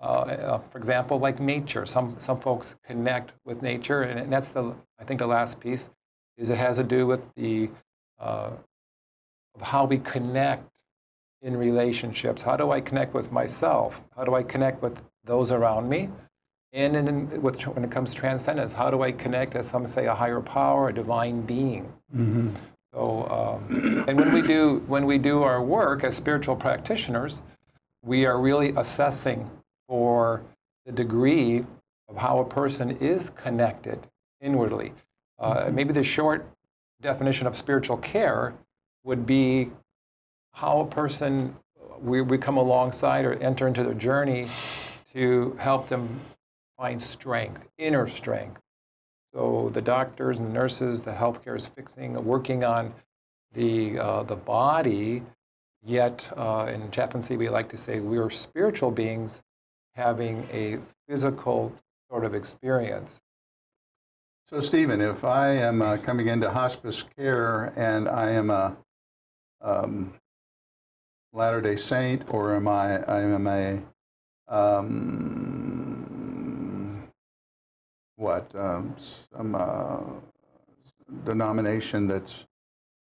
Uh, 0.00 0.04
uh, 0.04 0.58
for 0.58 0.78
example, 0.78 1.18
like 1.18 1.40
nature. 1.40 1.86
Some, 1.86 2.16
some 2.18 2.40
folks 2.40 2.74
connect 2.84 3.32
with 3.44 3.62
nature, 3.62 4.02
and 4.02 4.32
that's 4.32 4.48
the, 4.48 4.74
I 4.98 5.04
think, 5.04 5.20
the 5.20 5.26
last 5.26 5.60
piece 5.60 5.90
is 6.36 6.50
it 6.50 6.58
has 6.58 6.76
to 6.76 6.84
do 6.84 7.06
with 7.06 7.20
the 7.34 7.70
uh, 8.18 8.50
of 9.54 9.60
how 9.60 9.84
we 9.84 9.98
connect 9.98 10.68
in 11.42 11.56
relationships. 11.56 12.42
How 12.42 12.56
do 12.56 12.70
I 12.70 12.80
connect 12.80 13.14
with 13.14 13.32
myself? 13.32 14.02
How 14.16 14.24
do 14.24 14.34
I 14.34 14.42
connect 14.42 14.80
with 14.80 15.02
those 15.24 15.50
around 15.50 15.88
me? 15.88 16.08
And 16.72 16.96
in, 16.96 17.42
with, 17.42 17.60
when 17.66 17.84
it 17.84 17.90
comes 17.90 18.14
to 18.14 18.20
transcendence, 18.20 18.72
how 18.72 18.90
do 18.90 19.02
I 19.02 19.12
connect, 19.12 19.56
as 19.56 19.68
some 19.68 19.86
say, 19.86 20.06
a 20.06 20.14
higher 20.14 20.40
power, 20.40 20.88
a 20.88 20.94
divine 20.94 21.42
being? 21.42 21.92
So, 22.94 23.26
um, 23.28 24.04
and 24.08 24.18
when 24.18 24.32
we 24.32 24.42
do 24.42 24.82
when 24.86 25.06
we 25.06 25.18
do 25.18 25.42
our 25.42 25.62
work 25.62 26.04
as 26.04 26.16
spiritual 26.16 26.56
practitioners, 26.56 27.42
we 28.02 28.26
are 28.26 28.38
really 28.38 28.72
assessing 28.76 29.50
for 29.88 30.42
the 30.86 30.92
degree 30.92 31.64
of 32.08 32.16
how 32.16 32.38
a 32.40 32.44
person 32.44 32.90
is 32.98 33.30
connected 33.30 34.06
inwardly. 34.40 34.92
Uh, 35.42 35.70
maybe 35.72 35.92
the 35.92 36.04
short 36.04 36.46
definition 37.00 37.48
of 37.48 37.56
spiritual 37.56 37.96
care 37.96 38.54
would 39.02 39.26
be 39.26 39.70
how 40.52 40.80
a 40.80 40.86
person 40.86 41.56
we, 42.00 42.20
we 42.20 42.38
come 42.38 42.56
alongside 42.56 43.24
or 43.24 43.34
enter 43.34 43.66
into 43.66 43.82
their 43.82 43.94
journey 43.94 44.48
to 45.12 45.56
help 45.58 45.88
them 45.88 46.20
find 46.76 47.02
strength, 47.02 47.68
inner 47.76 48.06
strength. 48.06 48.60
So 49.34 49.70
the 49.74 49.82
doctors 49.82 50.38
and 50.38 50.48
the 50.48 50.52
nurses, 50.52 51.02
the 51.02 51.12
healthcare 51.12 51.56
is 51.56 51.66
fixing, 51.66 52.22
working 52.24 52.62
on 52.64 52.94
the 53.52 53.98
uh, 53.98 54.22
the 54.22 54.36
body. 54.36 55.22
Yet 55.84 56.28
uh, 56.36 56.70
in 56.72 56.90
chaplaincy, 56.92 57.36
we 57.36 57.48
like 57.48 57.68
to 57.70 57.76
say 57.76 57.98
we 57.98 58.18
are 58.18 58.30
spiritual 58.30 58.92
beings 58.92 59.42
having 59.96 60.46
a 60.52 60.78
physical 61.08 61.72
sort 62.08 62.24
of 62.24 62.34
experience. 62.34 63.21
So, 64.52 64.60
Stephen, 64.60 65.00
if 65.00 65.24
I 65.24 65.48
am 65.52 65.80
uh, 65.80 65.96
coming 65.96 66.28
into 66.28 66.50
hospice 66.50 67.04
care 67.16 67.72
and 67.74 68.06
I 68.06 68.32
am 68.32 68.50
a 68.50 68.76
um, 69.62 70.12
Latter 71.32 71.62
Day 71.62 71.76
Saint, 71.76 72.34
or 72.34 72.54
am 72.54 72.68
I? 72.68 72.98
I 73.04 73.20
am 73.22 73.46
a 73.46 73.80
um, 74.48 75.88
what? 78.16 78.54
Um, 78.54 78.94
some 78.98 79.54
uh, 79.54 80.00
denomination 81.24 82.06
that's 82.06 82.44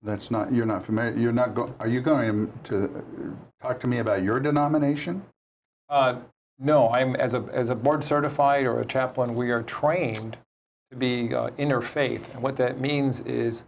that's 0.01 0.31
not. 0.31 0.55
You're 0.55 0.65
not 0.65 0.85
familiar. 0.85 1.19
You're 1.19 1.33
not. 1.33 1.57
Go, 1.57 1.75
are 1.81 1.89
you 1.89 2.01
going 2.01 2.53
to 2.63 3.03
talk 3.61 3.81
to 3.81 3.89
me 3.89 3.99
about 3.99 4.23
your 4.23 4.39
denomination? 4.39 5.21
Uh, 5.89 6.21
no, 6.61 6.91
I'm 6.91 7.17
as 7.17 7.35
a 7.35 7.45
as 7.53 7.71
a 7.71 7.75
board 7.75 8.05
certified 8.05 8.65
or 8.65 8.79
a 8.79 8.87
chaplain. 8.87 9.35
We 9.35 9.51
are 9.51 9.65
trained 9.65 10.37
to 10.93 10.97
be 10.97 11.35
uh, 11.35 11.49
interfaith, 11.59 12.33
and 12.33 12.43
what 12.43 12.57
that 12.57 12.79
means 12.79 13.21
is 13.21 13.65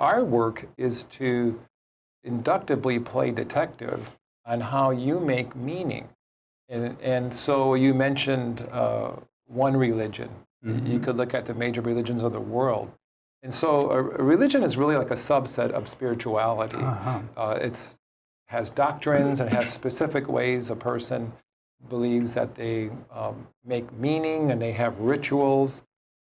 our 0.00 0.24
work 0.24 0.66
is 0.78 1.04
to 1.04 1.60
inductively 2.24 2.98
play 2.98 3.30
detective 3.30 4.10
on 4.46 4.60
how 4.60 4.90
you 4.90 5.20
make 5.20 5.54
meaning. 5.54 6.08
And, 6.70 6.96
and 7.02 7.34
so 7.34 7.74
you 7.74 7.92
mentioned 7.92 8.66
uh, 8.72 9.12
one 9.46 9.76
religion. 9.76 10.30
Mm-hmm. 10.64 10.86
You 10.86 10.98
could 10.98 11.16
look 11.16 11.34
at 11.34 11.44
the 11.44 11.52
major 11.52 11.82
religions 11.82 12.22
of 12.22 12.32
the 12.32 12.40
world. 12.40 12.90
And 13.42 13.52
so 13.52 13.90
a, 13.90 13.98
a 13.98 14.22
religion 14.22 14.62
is 14.62 14.78
really 14.78 14.96
like 14.96 15.10
a 15.10 15.16
subset 15.16 15.70
of 15.70 15.86
spirituality. 15.86 16.78
Uh-huh. 16.78 17.20
Uh, 17.36 17.58
it 17.60 17.88
has 18.46 18.70
doctrines 18.70 19.40
and 19.40 19.50
has 19.50 19.70
specific 19.70 20.28
ways 20.28 20.70
a 20.70 20.76
person 20.76 21.32
believes 21.90 22.32
that 22.32 22.54
they 22.54 22.88
um, 23.12 23.46
make 23.66 23.92
meaning 23.92 24.50
and 24.50 24.62
they 24.62 24.72
have 24.72 24.98
rituals. 24.98 25.82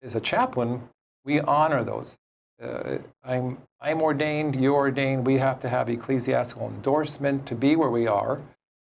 As 0.06 0.14
a 0.14 0.20
chaplain, 0.20 0.88
we 1.24 1.40
honor 1.40 1.82
those. 1.82 2.16
Uh, 2.62 2.98
I'm, 3.24 3.58
I'm 3.80 4.00
ordained, 4.00 4.54
you're 4.54 4.72
ordained, 4.72 5.26
we 5.26 5.38
have 5.38 5.58
to 5.60 5.68
have 5.68 5.90
ecclesiastical 5.90 6.68
endorsement 6.68 7.44
to 7.46 7.56
be 7.56 7.74
where 7.74 7.90
we 7.90 8.06
are, 8.06 8.40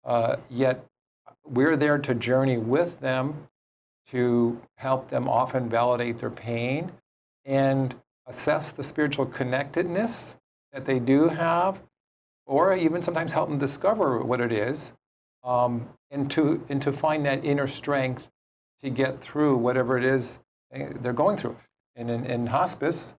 uh, 0.04 0.36
yet 0.50 0.86
we're 1.46 1.78
there 1.78 1.98
to 2.00 2.14
journey 2.14 2.58
with 2.58 3.00
them, 3.00 3.48
to 4.12 4.62
help 4.76 5.10
them 5.10 5.30
often 5.30 5.70
validate 5.70 6.18
their 6.18 6.30
pain 6.30 6.92
and 7.46 7.96
assess 8.28 8.72
the 8.72 8.84
spiritual 8.84 9.26
connectedness 9.26 10.36
that 10.74 10.84
they 10.84 11.00
do 11.00 11.30
have, 11.30 11.80
or 12.46 12.76
even 12.76 13.02
sometimes 13.02 13.32
help 13.32 13.48
them 13.48 13.58
discover 13.58 14.20
what 14.20 14.42
it 14.42 14.52
is, 14.52 14.92
um, 15.46 15.88
and, 16.12 16.30
to, 16.30 16.62
and 16.68 16.82
to 16.82 16.92
find 16.92 17.26
that 17.26 17.46
inner 17.46 17.68
strength 17.68 18.28
to 18.84 18.90
get 18.90 19.22
through 19.22 19.56
whatever 19.56 19.98
it 19.98 20.04
is 20.04 20.40
they're 21.02 21.14
going 21.14 21.38
through. 21.38 21.58
And 21.96 22.10
in, 22.10 22.26
in 22.26 22.48
hospice, 22.48 23.14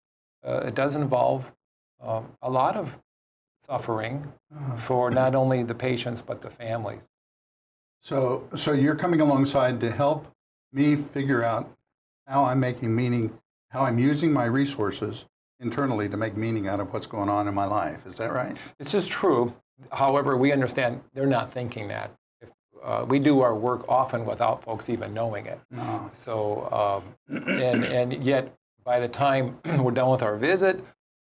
uh, 0.47 0.59
it 0.67 0.75
does 0.75 0.95
involve 0.95 1.51
uh, 2.03 2.23
a 2.43 2.51
lot 2.51 2.77
of 2.77 2.97
suffering 3.67 4.33
for 4.79 5.11
not 5.11 5.35
only 5.35 5.63
the 5.63 5.75
patients 5.75 6.23
but 6.23 6.41
the 6.41 6.51
families. 6.51 7.09
So, 8.01 8.49
so 8.55 8.73
you're 8.73 8.95
coming 8.95 9.21
alongside 9.21 9.81
to 9.81 9.91
help 9.91 10.27
me 10.73 10.95
figure 10.95 11.43
out 11.43 11.69
how 12.27 12.45
I'm 12.45 12.61
making 12.61 12.95
meaning, 12.95 13.37
how 13.71 13.83
I'm 13.83 13.99
using 13.99 14.33
my 14.33 14.45
resources 14.45 15.25
internally 15.59 16.09
to 16.09 16.17
make 16.17 16.37
meaning 16.37 16.69
out 16.69 16.81
of 16.81 16.93
what's 16.93 17.07
going 17.07 17.29
on 17.29 17.49
in 17.49 17.55
my 17.55 17.65
life. 17.65 18.07
Is 18.07 18.17
that 18.19 18.33
right? 18.33 18.57
It's 18.79 18.93
just 18.93 19.11
true. 19.11 19.55
However, 19.91 20.37
we 20.37 20.53
understand 20.53 21.01
they're 21.15 21.27
not 21.27 21.53
thinking 21.53 21.89
that. 21.89 22.13
Uh, 22.83 23.05
we 23.09 23.19
do 23.19 23.41
our 23.41 23.55
work 23.55 23.85
often 23.89 24.25
without 24.25 24.63
folks 24.63 24.89
even 24.89 25.13
knowing 25.13 25.47
it. 25.47 25.61
No. 25.71 26.11
So, 26.15 27.05
um, 27.29 27.37
and, 27.49 27.85
and 27.85 28.25
yet 28.25 28.55
by 28.85 29.01
the 29.01 29.09
time 29.09 29.59
we're 29.79 29.91
done 29.91 30.11
with 30.11 30.23
our 30.23 30.37
visit, 30.37 30.85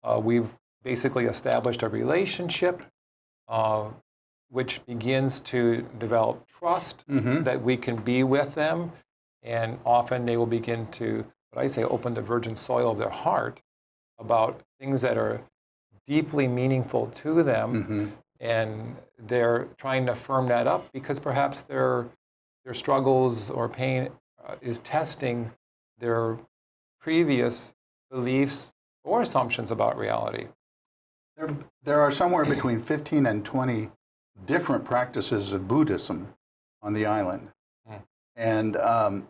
uh, 0.04 0.20
we've 0.22 0.50
basically 0.84 1.26
established 1.26 1.84
a 1.84 1.90
relationship 1.90 2.82
uh, 3.48 3.86
which 4.50 4.86
begins 4.86 5.40
to 5.42 5.82
develop 6.00 6.46
trust 6.48 7.04
Mhm. 7.10 7.44
that 7.44 7.62
we 7.62 7.76
can 7.78 7.98
be 7.98 8.24
with 8.24 8.56
them. 8.56 8.92
And 9.44 9.80
often 9.86 10.26
they 10.26 10.36
will 10.38 10.46
begin 10.46 10.88
to, 10.94 11.26
what 11.52 11.62
I 11.64 11.68
say, 11.68 11.84
open 11.84 12.14
the 12.14 12.22
virgin 12.22 12.56
soil 12.56 12.92
of 12.92 12.98
their 12.98 13.10
heart 13.10 13.62
about 14.20 14.62
things 14.80 15.02
that 15.02 15.18
are 15.18 15.42
deeply 16.08 16.48
meaningful 16.48 17.08
to 17.08 17.44
them. 17.44 17.84
Mhm. 17.84 18.12
And 18.40 18.98
they're 19.18 19.68
trying 19.78 20.06
to 20.06 20.16
firm 20.16 20.48
that 20.48 20.68
up 20.68 20.92
because 20.92 21.20
perhaps 21.20 21.62
their, 21.62 22.08
their 22.64 22.74
struggles 22.74 23.50
or 23.50 23.68
pain 23.68 24.10
uh, 24.48 24.56
is 24.62 24.80
testing 24.80 25.52
their 26.00 26.38
previous 27.02 27.74
beliefs 28.12 28.74
or 29.04 29.22
assumptions 29.22 29.72
about 29.72 29.98
reality. 29.98 30.48
There, 31.36 31.56
there 31.84 32.02
are 32.02 32.12
somewhere 32.12 32.46
between 32.46 32.80
15 32.80 33.26
and 33.26 33.46
20 33.46 33.90
different 34.46 34.84
practices 34.84 35.54
of 35.54 35.68
Buddhism 35.68 36.28
on 36.82 36.94
the 36.94 37.06
island. 37.06 37.50
Hmm. 37.88 37.96
And 38.36 38.78
um, 38.78 39.28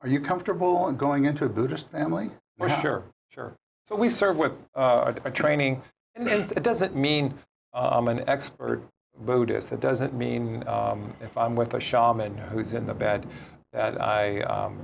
are 0.00 0.08
you 0.08 0.20
comfortable 0.20 0.90
going 0.92 1.24
into 1.24 1.44
a 1.44 1.48
Buddhist 1.48 1.88
family? 1.88 2.30
For 2.58 2.68
How- 2.68 2.80
sure, 2.80 3.02
sure. 3.30 3.56
So 3.88 3.96
we 3.96 4.08
serve 4.08 4.38
with 4.38 4.54
uh, 4.74 5.12
a, 5.24 5.28
a 5.28 5.30
training, 5.30 5.82
and, 6.14 6.28
and 6.28 6.52
it 6.52 6.62
doesn't 6.62 6.96
mean 6.96 7.34
I'm 7.74 8.08
an 8.08 8.24
expert 8.28 8.82
Buddhist. 9.18 9.72
It 9.72 9.80
doesn't 9.80 10.14
mean 10.14 10.66
um, 10.66 11.14
if 11.20 11.36
I'm 11.36 11.54
with 11.54 11.74
a 11.74 11.80
shaman 11.80 12.36
who's 12.36 12.72
in 12.72 12.86
the 12.86 12.94
bed 12.94 13.26
that 13.72 14.00
I 14.00 14.40
um, 14.42 14.78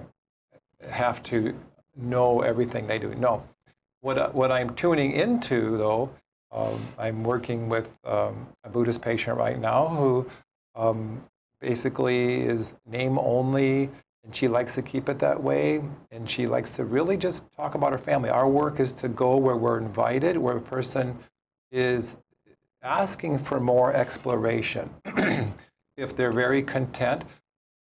have 0.89 1.23
to 1.25 1.55
know 1.97 2.43
everything 2.43 2.87
they 2.87 2.99
do. 2.99 3.15
No. 3.15 3.47
What, 4.01 4.35
what 4.35 4.53
I'm 4.53 4.75
tuning 4.75 5.13
into, 5.13 5.77
though, 5.77 6.11
um, 6.53 6.87
I'm 6.99 7.25
working 7.25 7.69
with 7.69 7.91
um, 8.05 8.47
a 8.65 8.71
Buddhist 8.71 9.03
patient 9.03 9.37
right 9.37 9.59
now 9.59 9.89
who 9.89 10.31
um, 10.75 11.25
basically 11.61 12.43
is 12.43 12.75
name 12.87 13.19
only, 13.19 13.91
and 14.25 14.35
she 14.35 14.49
likes 14.49 14.75
to 14.75 14.83
keep 14.83 15.09
it 15.09 15.19
that 15.19 15.43
way. 15.43 15.83
And 16.11 16.31
she 16.31 16.47
likes 16.47 16.73
to 16.73 16.85
really 16.85 17.17
just 17.17 17.45
talk 17.57 17.75
about 17.75 17.93
her 17.93 17.99
family. 17.99 18.31
Our 18.31 18.49
work 18.49 18.81
is 18.81 18.93
to 18.95 19.09
go 19.09 19.37
where 19.37 19.57
we're 19.57 19.79
invited, 19.79 20.39
where 20.39 20.57
a 20.57 20.61
person 20.61 21.19
is 21.73 22.17
asking 22.83 23.39
for 23.39 23.61
more 23.61 23.93
exploration. 23.93 24.95
if 25.97 26.15
they're 26.17 26.33
very 26.33 26.63
content, 26.63 27.25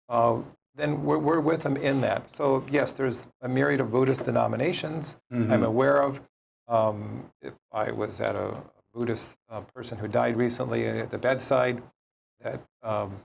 uh, 0.08 0.38
then 0.74 1.04
we're, 1.04 1.18
we're 1.18 1.40
with 1.40 1.62
them 1.62 1.76
in 1.76 2.00
that. 2.02 2.30
So, 2.30 2.64
yes, 2.70 2.92
there's 2.92 3.26
a 3.42 3.48
myriad 3.48 3.80
of 3.80 3.90
Buddhist 3.90 4.24
denominations 4.24 5.16
I'm 5.52 5.64
aware 5.64 6.02
of. 6.02 6.20
Um, 6.68 7.30
if 7.42 7.54
I 7.72 7.90
was 7.90 8.20
at 8.20 8.36
a 8.36 8.62
Buddhist 8.94 9.34
uh, 9.50 9.60
person 9.60 9.98
who 9.98 10.08
died 10.08 10.36
recently 10.36 10.86
at 10.86 11.10
the 11.10 11.18
bedside, 11.18 11.82
that 12.40 12.60
um, 12.82 13.20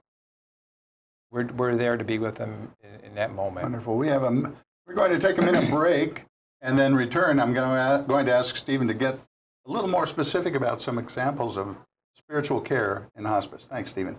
we're, 1.32 1.46
we're 1.48 1.75
there 1.75 1.98
to 1.98 2.03
be 2.03 2.20
with 2.20 2.36
them 2.36 2.72
in, 2.84 3.08
in 3.08 3.15
that 3.15 3.34
moment. 3.34 3.63
Wonderful. 3.63 3.98
We 3.98 4.08
have 4.08 4.24
a, 4.24 4.51
we're 4.88 4.94
going 4.94 5.12
to 5.12 5.20
take 5.20 5.38
a 5.38 5.42
minute 5.42 5.70
break 5.70 6.25
and 6.62 6.77
then 6.77 6.96
return. 6.96 7.39
I'm 7.39 7.53
going 7.53 8.01
to, 8.01 8.08
going 8.08 8.25
to 8.27 8.34
ask 8.34 8.56
Stephen 8.56 8.88
to 8.88 8.94
get 8.94 9.20
a 9.65 9.72
little 9.72 9.89
more 9.89 10.05
specific 10.05 10.55
about 10.55 10.82
some 10.82 11.00
examples 11.00 11.58
of 11.58 11.77
spiritual 12.15 12.60
care 12.60 13.08
in 13.15 13.24
hospice. 13.24 13.65
Thanks, 13.65 13.89
Stephen. 13.91 14.17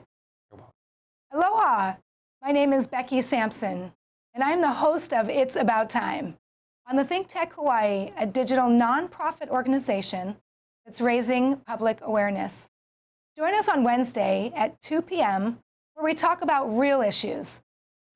Aloha! 1.33 1.95
My 2.43 2.53
name 2.53 2.73
is 2.73 2.87
Becky 2.87 3.21
Sampson, 3.21 3.93
and 4.35 4.43
I'm 4.43 4.61
the 4.61 4.73
host 4.73 5.13
of 5.13 5.29
It's 5.29 5.57
About 5.57 5.91
Time. 5.91 6.37
on 6.87 6.97
the 6.97 7.05
Think 7.05 7.29
Tech 7.29 7.55
Hawaii, 7.55 8.13
a 8.17 8.27
digital 8.27 8.69
nonprofit 8.69 9.49
organization 9.49 10.37
that's 10.85 11.01
raising 11.01 11.57
public 11.57 11.99
awareness. 12.03 12.69
Join 13.37 13.55
us 13.55 13.69
on 13.69 13.85
Wednesday 13.85 14.53
at 14.55 14.81
2 14.83 15.01
p.m., 15.03 15.59
where 15.95 16.05
we 16.05 16.15
talk 16.15 16.43
about 16.43 16.67
real 16.67 17.01
issues. 17.01 17.61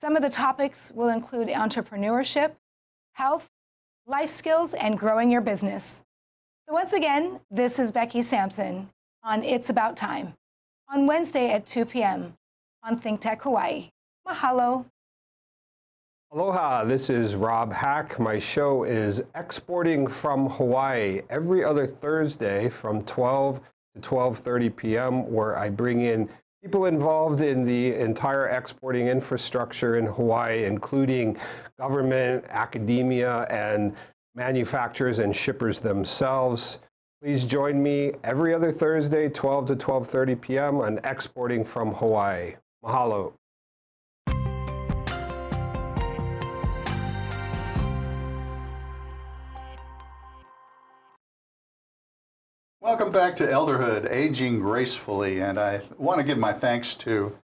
Some 0.01 0.17
of 0.17 0.23
the 0.23 0.29
topics 0.31 0.93
will 0.95 1.09
include 1.09 1.49
entrepreneurship, 1.49 2.53
health, 3.13 3.49
life 4.07 4.31
skills, 4.31 4.75
and 4.75 4.99
growing 4.99 5.31
your 5.31 5.41
business. 5.41 6.03
So, 6.69 6.75
once 6.75 6.93
again, 6.93 7.41
this 7.51 7.79
is 7.79 7.91
Becky 7.91 8.21
Sampson 8.21 8.91
on 9.23 9.43
It's 9.43 9.71
About 9.71 9.97
Time 9.97 10.35
on 10.93 11.07
Wednesday 11.07 11.51
at 11.51 11.65
2 11.65 11.87
p.m. 11.87 12.35
on 12.83 12.99
Think 12.99 13.23
Tech 13.23 13.41
Hawaii. 13.41 13.89
Mahalo. 14.29 14.85
Aloha, 16.31 16.85
this 16.85 17.09
is 17.09 17.37
Rob 17.37 17.73
Hack. 17.73 18.21
My 18.21 18.39
show 18.39 18.85
is 18.85 19.23
Exporting 19.35 20.07
from 20.07 20.51
Hawaii 20.51 21.23
every 21.31 21.65
other 21.65 21.87
Thursday 21.87 22.69
from 22.69 23.01
12 23.01 23.63
to 23.95 24.01
12:30 24.03 24.77
p.m. 24.77 25.33
where 25.33 25.57
I 25.57 25.71
bring 25.71 26.03
in 26.03 26.29
people 26.63 26.85
involved 26.85 27.41
in 27.41 27.65
the 27.65 27.95
entire 27.95 28.49
exporting 28.49 29.09
infrastructure 29.09 29.97
in 29.97 30.05
Hawaii 30.05 30.65
including 30.65 31.39
government, 31.79 32.45
academia 32.51 33.47
and 33.49 33.97
manufacturers 34.39 35.19
and 35.19 35.35
shippers 35.35 35.81
themselves. 35.81 36.79
Please 37.21 37.45
join 37.45 37.83
me 37.83 38.13
every 38.23 38.55
other 38.55 38.71
Thursday 38.71 39.29
12 39.29 39.67
to 39.67 39.77
12:30 39.77 40.41
p.m. 40.41 40.77
on 40.81 41.01
Exporting 41.03 41.65
from 41.65 41.93
Hawaii. 41.93 42.55
Mahalo. 42.85 43.33
Welcome 52.81 53.11
back 53.11 53.35
to 53.37 53.47
Elderhood, 53.47 54.09
Aging 54.11 54.61
Gracefully. 54.61 55.41
And 55.41 55.59
I 55.59 55.83
want 55.99 56.19
to 56.19 56.25
give 56.25 56.39
my 56.39 56.53
thanks 56.53 56.95
to, 56.95 57.37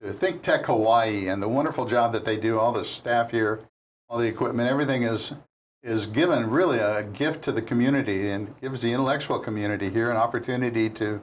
to 0.00 0.12
Think 0.12 0.40
Tech 0.40 0.66
Hawaii 0.66 1.26
and 1.28 1.42
the 1.42 1.48
wonderful 1.48 1.84
job 1.84 2.12
that 2.12 2.24
they 2.24 2.38
do, 2.38 2.60
all 2.60 2.72
the 2.72 2.84
staff 2.84 3.32
here, 3.32 3.60
all 4.08 4.18
the 4.18 4.28
equipment, 4.28 4.70
everything 4.70 5.02
is, 5.02 5.34
is 5.82 6.06
given 6.06 6.48
really 6.48 6.78
a 6.78 7.02
gift 7.02 7.42
to 7.42 7.52
the 7.52 7.62
community 7.62 8.30
and 8.30 8.58
gives 8.60 8.82
the 8.82 8.92
intellectual 8.92 9.38
community 9.38 9.90
here 9.90 10.10
an 10.10 10.16
opportunity 10.16 10.88
to 10.88 11.20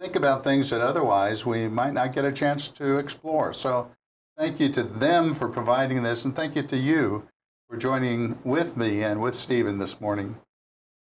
think 0.00 0.16
about 0.16 0.44
things 0.44 0.70
that 0.70 0.80
otherwise 0.80 1.46
we 1.46 1.68
might 1.68 1.94
not 1.94 2.12
get 2.12 2.24
a 2.24 2.32
chance 2.32 2.68
to 2.68 2.98
explore. 2.98 3.52
So 3.52 3.90
thank 4.36 4.60
you 4.60 4.68
to 4.70 4.82
them 4.82 5.32
for 5.32 5.48
providing 5.48 6.02
this, 6.02 6.24
and 6.24 6.36
thank 6.36 6.56
you 6.56 6.62
to 6.62 6.76
you 6.76 7.26
for 7.68 7.76
joining 7.76 8.38
with 8.44 8.76
me 8.76 9.02
and 9.02 9.22
with 9.22 9.34
Stephen 9.34 9.78
this 9.78 10.00
morning 10.00 10.36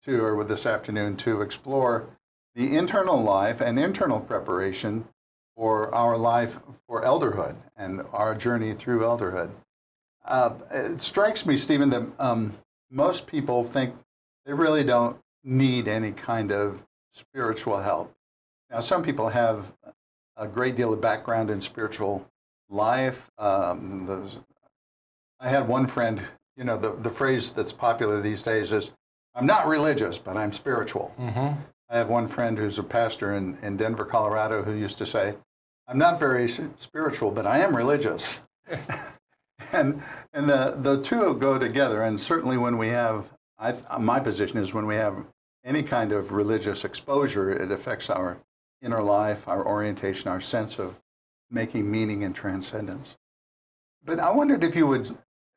to, 0.05 0.23
or 0.23 0.37
with 0.37 0.49
this 0.49 0.67
afternoon, 0.67 1.17
to 1.17 1.43
explore 1.43 2.09
the 2.55 2.77
internal 2.77 3.21
life 3.23 3.61
and 3.61 3.79
internal 3.79 4.21
preparation 4.21 5.07
for 5.57 5.93
our 5.95 6.17
life 6.17 6.61
for 6.87 7.03
elderhood 7.03 7.57
and 7.77 8.03
our 8.13 8.35
journey 8.35 8.73
through 8.73 9.01
elderhood. 9.01 9.51
Uh, 10.25 10.53
it 10.71 11.03
strikes 11.03 11.45
me, 11.45 11.57
Stephen, 11.57 11.91
that 11.91 12.07
um, 12.19 12.53
most 12.91 13.27
people 13.27 13.63
think 13.65 13.95
they 14.45 14.53
really 14.53 14.85
don't 14.85 15.19
need 15.45 15.89
any 15.89 16.13
kind 16.13 16.51
of 16.51 16.83
spiritual 17.13 17.81
help. 17.81 18.13
Now, 18.71 18.81
some 18.81 19.03
people 19.03 19.29
have 19.29 19.73
a 20.37 20.47
great 20.47 20.77
deal 20.77 20.93
of 20.93 21.01
background 21.01 21.51
in 21.51 21.61
spiritual 21.61 22.27
life. 22.69 23.31
Um, 23.39 24.29
I 25.39 25.49
had 25.49 25.69
one 25.69 25.87
friend, 25.87 26.23
you 26.57 26.65
know, 26.65 26.77
the, 26.77 26.93
the 26.93 27.11
phrase 27.11 27.53
that's 27.53 27.73
popular 27.73 28.21
these 28.21 28.43
days 28.43 28.73
is, 28.73 28.91
I'm 29.35 29.47
not 29.47 29.67
religious, 29.67 30.19
but 30.19 30.37
I'm 30.37 30.53
spiritual. 30.53 31.15
Mm-hmm. 31.19 31.61
I 31.89 31.99
have 31.99 32.09
one 32.09 32.27
friend 32.27 32.59
who's 32.59 32.79
a 32.79 32.83
pastor 32.83 33.33
in, 33.35 33.59
in 33.63 33.77
Denver, 33.77 34.05
Colorado, 34.05 34.63
who 34.63 34.73
used 34.73 34.99
to 34.99 35.07
say, 35.07 35.35
I'm 35.89 35.99
not 35.99 36.21
very 36.21 36.49
spiritual, 36.49 37.31
but 37.31 37.47
I 37.47 37.59
am 37.59 37.77
religious. 37.77 38.41
and 39.73 40.03
and 40.33 40.49
the, 40.49 40.77
the 40.79 41.03
two 41.03 41.35
go 41.35 41.59
together. 41.59 42.03
And 42.03 42.21
certainly 42.21 42.57
when 42.57 42.79
we 42.79 42.89
have, 42.89 43.31
I, 43.59 43.75
my 43.99 44.21
position 44.21 44.59
is 44.59 44.75
when 44.75 44.87
we 44.87 44.97
have 44.97 45.25
any 45.65 45.83
kind 45.83 46.13
of 46.13 46.33
religious 46.33 46.85
exposure, 46.85 47.53
it 47.53 47.71
affects 47.71 48.09
our 48.11 48.39
inner 48.83 49.03
life, 49.03 49.47
our 49.49 49.67
orientation, 49.67 50.31
our 50.31 50.41
sense 50.41 50.79
of 50.79 51.01
making 51.51 51.91
meaning 51.91 52.25
and 52.25 52.35
transcendence. 52.35 53.17
But 54.05 54.19
I 54.19 54.31
wondered 54.31 54.65
if 54.65 54.75
you 54.75 54.87
would 54.87 55.11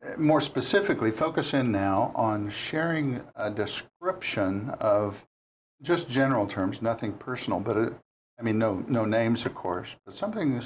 eh, 0.04 0.16
more 0.18 0.42
specifically 0.42 1.12
focus 1.12 1.54
in 1.54 1.72
now 1.72 2.12
on 2.16 2.50
sharing 2.50 3.22
a 3.36 3.50
description 3.50 4.72
of 4.80 5.26
just 5.82 6.10
general 6.10 6.48
terms, 6.48 6.82
nothing 6.82 7.14
personal, 7.14 7.60
but 7.60 7.78
a, 7.78 7.94
I 8.40 8.44
mean, 8.44 8.58
no, 8.58 8.84
no 8.88 9.06
names, 9.06 9.46
of 9.46 9.54
course, 9.54 9.96
but 10.06 10.14
something 10.14 10.60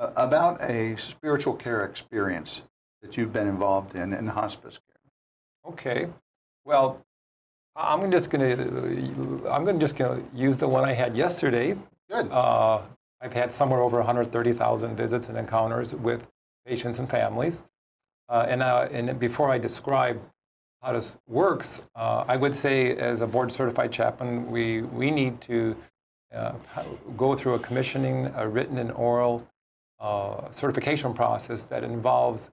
uh, 0.00 0.10
about 0.16 0.60
a 0.62 0.96
spiritual 0.96 1.54
care 1.54 1.84
experience 1.84 2.62
that 3.02 3.16
you've 3.16 3.32
been 3.32 3.46
involved 3.46 3.94
in 3.94 4.12
in 4.12 4.26
hospice 4.26 4.78
care. 4.78 5.72
Okay. 5.72 6.08
Well, 6.64 7.04
I'm 7.76 8.10
just 8.10 8.30
going 8.30 8.56
to 8.56 9.50
I'm 9.50 9.64
going 9.64 9.78
to 9.78 9.80
just 9.80 9.96
to 9.98 10.22
use 10.34 10.56
the 10.56 10.68
one 10.68 10.84
I 10.84 10.92
had 10.92 11.16
yesterday. 11.16 11.76
Good. 12.10 12.30
Uh, 12.32 12.80
I've 13.20 13.32
had 13.34 13.52
somewhere 13.52 13.80
over 13.80 13.98
130,000 13.98 14.96
visits 14.96 15.28
and 15.28 15.36
encounters 15.36 15.94
with 15.94 16.26
patients 16.66 16.98
and 16.98 17.08
families. 17.08 17.64
Uh, 18.28 18.46
and, 18.48 18.62
uh, 18.62 18.88
and 18.90 19.18
before 19.18 19.50
I 19.50 19.58
describe 19.58 20.20
how 20.82 20.94
this 20.94 21.18
works, 21.28 21.82
uh, 21.94 22.24
I 22.26 22.36
would 22.36 22.54
say 22.54 22.96
as 22.96 23.20
a 23.20 23.26
board 23.26 23.52
certified 23.52 23.92
chaplain, 23.92 24.50
we, 24.50 24.82
we 24.82 25.10
need 25.10 25.40
to 25.42 25.76
uh, 26.34 26.52
go 27.16 27.36
through 27.36 27.54
a 27.54 27.58
commissioning, 27.58 28.32
a 28.36 28.48
written 28.48 28.78
and 28.78 28.90
oral 28.92 29.46
uh, 30.00 30.50
certification 30.50 31.12
process 31.14 31.66
that 31.66 31.84
involves 31.84 32.50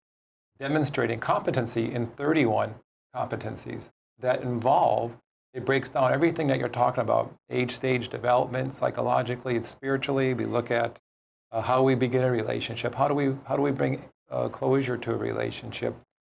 demonstrating 0.60 1.20
competency 1.20 1.94
in 1.94 2.08
31 2.08 2.76
competencies 3.16 3.92
that 4.20 4.42
involve 4.42 5.16
it 5.54 5.66
breaks 5.66 5.90
down 5.90 6.14
everything 6.14 6.48
that 6.48 6.60
you're 6.60 6.70
talking 6.70 7.02
about 7.02 7.34
age 7.50 7.72
stage 7.72 8.10
development 8.10 8.74
psychologically 8.74 9.56
and 9.56 9.66
spiritually 9.66 10.34
we 10.34 10.46
look 10.46 10.72
at 10.72 10.98
uh, 11.52 11.62
how 11.62 11.82
we 11.82 11.96
begin 11.96 12.24
a 12.24 12.32
relationship 12.32 12.94
how 12.96 13.08
do 13.08 13.14
we 13.14 13.34
how 13.46 13.56
do 13.56 13.62
we 13.62 13.72
bring 13.72 14.04
uh, 14.30 14.50
closure 14.50 14.98
to 14.98 15.14
a 15.14 15.18
relationship? 15.18 15.96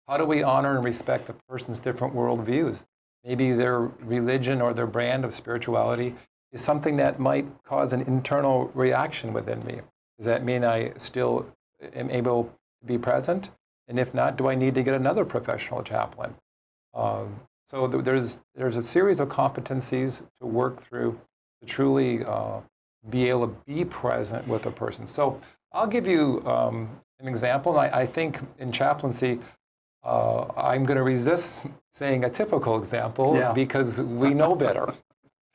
How 0.08 0.18
do 0.18 0.26
we 0.26 0.44
honor 0.44 0.76
and 0.76 0.84
respect 0.84 1.30
a 1.30 1.36
person's 1.50 1.80
different 1.80 2.14
worldviews? 2.14 2.84
Maybe 3.24 3.52
their 3.52 3.80
religion 3.80 4.62
or 4.62 4.74
their 4.74 4.88
brand 4.88 5.26
of 5.26 5.34
spirituality 5.34 6.16
is 6.52 6.62
something 6.62 6.98
that 6.98 7.20
might 7.20 7.46
cause 7.64 7.92
an 7.92 8.02
internal 8.04 8.72
reaction 8.74 9.34
within 9.34 9.66
me. 9.66 9.82
Does 10.18 10.26
that 10.26 10.44
mean 10.44 10.64
I 10.64 10.94
still 10.98 11.46
am 11.94 12.10
able 12.10 12.46
to 12.82 12.86
be 12.86 12.98
present? 12.98 13.52
And 13.88 14.00
if 14.00 14.14
not, 14.14 14.38
do 14.38 14.50
I 14.50 14.56
need 14.56 14.76
to 14.76 14.84
get 14.84 14.94
another 14.94 15.26
professional 15.26 15.84
chaplain? 15.84 16.36
Um, 16.94 17.40
so 17.68 17.88
th- 17.88 18.04
there's, 18.04 18.42
there's 18.56 18.76
a 18.76 18.82
series 18.82 19.20
of 19.20 19.30
competencies 19.30 20.24
to 20.42 20.48
work 20.48 20.82
through 20.82 21.20
to 21.62 21.68
truly 21.68 22.24
uh, 22.26 22.60
be 23.10 23.30
able 23.30 23.48
to 23.48 23.56
be 23.66 23.86
present 23.86 24.48
with 24.48 24.66
a 24.66 24.72
person. 24.72 25.08
So 25.08 25.40
I'll 25.72 25.88
give 25.88 26.08
you 26.08 26.44
um, 26.46 26.90
an 27.20 27.28
example. 27.28 27.78
I, 27.78 27.88
I 27.88 28.06
think 28.06 28.40
in 28.60 28.72
chaplaincy, 28.72 29.40
uh, 30.04 30.46
I'm 30.56 30.86
going 30.86 30.98
to 30.98 31.04
resist 31.04 31.64
saying 31.92 32.24
a 32.24 32.30
typical 32.30 32.78
example 32.78 33.36
yeah. 33.36 33.52
because 33.54 34.00
we 34.00 34.34
know 34.34 34.56
better. 34.56 34.94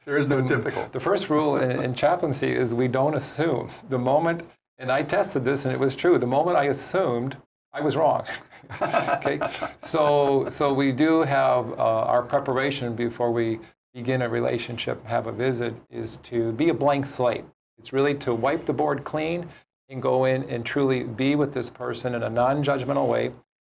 There 0.05 0.17
is 0.17 0.27
no 0.27 0.47
typical. 0.47 0.89
The 0.93 1.01
first 1.01 1.31
rule 1.31 1.57
in, 1.57 1.83
in 1.83 1.95
chaplaincy 1.95 2.53
is 2.53 2.75
we 2.75 2.89
don't 2.89 3.15
assume. 3.15 3.71
The 3.89 3.99
moment, 3.99 4.43
and 4.79 4.91
I 4.91 5.03
tested 5.03 5.45
this 5.45 5.65
and 5.65 5.73
it 5.73 5.79
was 5.79 5.95
true, 5.95 6.19
the 6.19 6.27
moment 6.27 6.57
I 6.57 6.65
assumed, 6.65 7.37
I 7.73 7.81
was 7.81 7.97
wrong. 7.97 8.27
okay, 8.83 9.41
so 9.79 10.49
so 10.49 10.73
we 10.73 10.93
do 10.93 11.23
have 11.23 11.73
uh, 11.73 11.83
our 11.83 12.23
preparation 12.23 12.95
before 12.95 13.31
we 13.31 13.61
begin 13.95 14.23
a 14.23 14.29
relationship, 14.29 15.05
have 15.07 15.27
a 15.27 15.33
visit, 15.33 15.75
is 15.91 16.17
to 16.19 16.53
be 16.53 16.69
a 16.69 16.75
blank 16.75 17.07
slate. 17.07 17.45
It's 17.79 17.93
really 17.93 18.15
to 18.17 18.35
wipe 18.35 18.67
the 18.67 18.73
board 18.73 19.05
clean 19.05 19.49
and 19.89 20.01
go 20.01 20.25
in 20.25 20.45
and 20.45 20.65
truly 20.65 21.03
be 21.03 21.35
with 21.35 21.53
this 21.53 21.69
person 21.71 22.15
in 22.15 22.23
a 22.23 22.31
non 22.31 22.63
judgmental 22.65 23.09
way. 23.09 23.33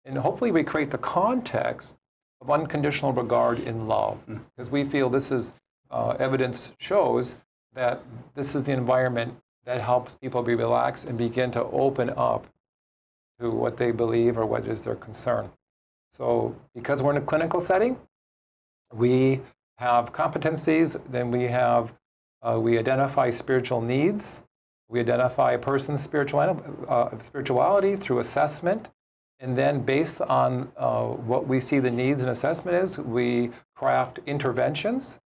And 0.06 0.18
hopefully, 0.18 0.52
we 0.52 0.64
create 0.64 0.92
the 0.92 0.98
context 0.98 1.96
of 2.42 2.52
unconditional 2.52 3.14
regard 3.14 3.60
in 3.60 3.88
love. 3.88 4.20
Because 4.28 4.70
we 4.70 4.84
feel 4.84 5.10
this 5.10 5.32
is 5.32 5.54
uh, 5.94 6.16
evidence 6.20 6.72
shows 6.80 7.36
that 7.74 8.02
this 8.36 8.56
is 8.56 8.64
the 8.64 8.72
environment 8.72 9.36
that 9.66 9.80
helps 9.80 10.16
people 10.16 10.42
be 10.44 10.56
relaxed 10.56 11.06
and 11.06 11.18
begin 11.18 11.52
to 11.52 11.64
open 11.66 12.10
up 12.18 12.48
to 13.40 13.50
what 13.50 13.78
they 13.78 13.92
believe 13.92 14.38
or 14.38 14.46
what 14.46 14.66
is 14.68 14.82
their 14.82 14.96
concern. 14.96 15.50
So, 16.12 16.56
because 16.76 17.02
we're 17.02 17.12
in 17.12 17.18
a 17.18 17.22
clinical 17.22 17.62
setting, 17.62 17.98
we 18.92 19.42
have 19.78 20.12
competencies, 20.12 21.00
then 21.10 21.32
we 21.32 21.44
have 21.44 21.94
uh, 22.42 22.60
we 22.60 22.78
identify 22.78 23.30
spiritual 23.30 23.82
needs, 23.82 24.44
we 24.90 25.00
identify 25.00 25.54
a 25.54 25.60
person's 25.60 26.02
spirituality, 26.02 26.62
uh, 26.90 27.18
spirituality 27.20 27.96
through 27.96 28.20
assessment, 28.20 28.90
And 29.40 29.58
then, 29.58 29.82
based 29.82 30.22
on 30.22 30.72
uh, 30.78 31.06
what 31.06 31.48
we 31.48 31.60
see 31.60 31.80
the 31.80 31.92
needs 31.92 32.22
and 32.22 32.32
assessment 32.32 32.78
is, 32.78 32.98
we 32.98 33.52
craft 33.76 34.20
interventions 34.26 35.20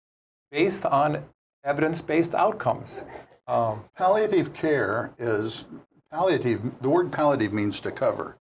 based 0.51 0.85
on 0.85 1.23
evidence 1.63 2.01
based 2.01 2.35
outcomes. 2.35 3.03
Um, 3.47 3.85
Palliative 3.95 4.53
care 4.53 5.13
is 5.17 5.65
palliative, 6.11 6.79
the 6.79 6.89
word 6.89 7.11
palliative 7.11 7.53
means 7.53 7.79
to 7.81 7.91
cover. 7.91 8.37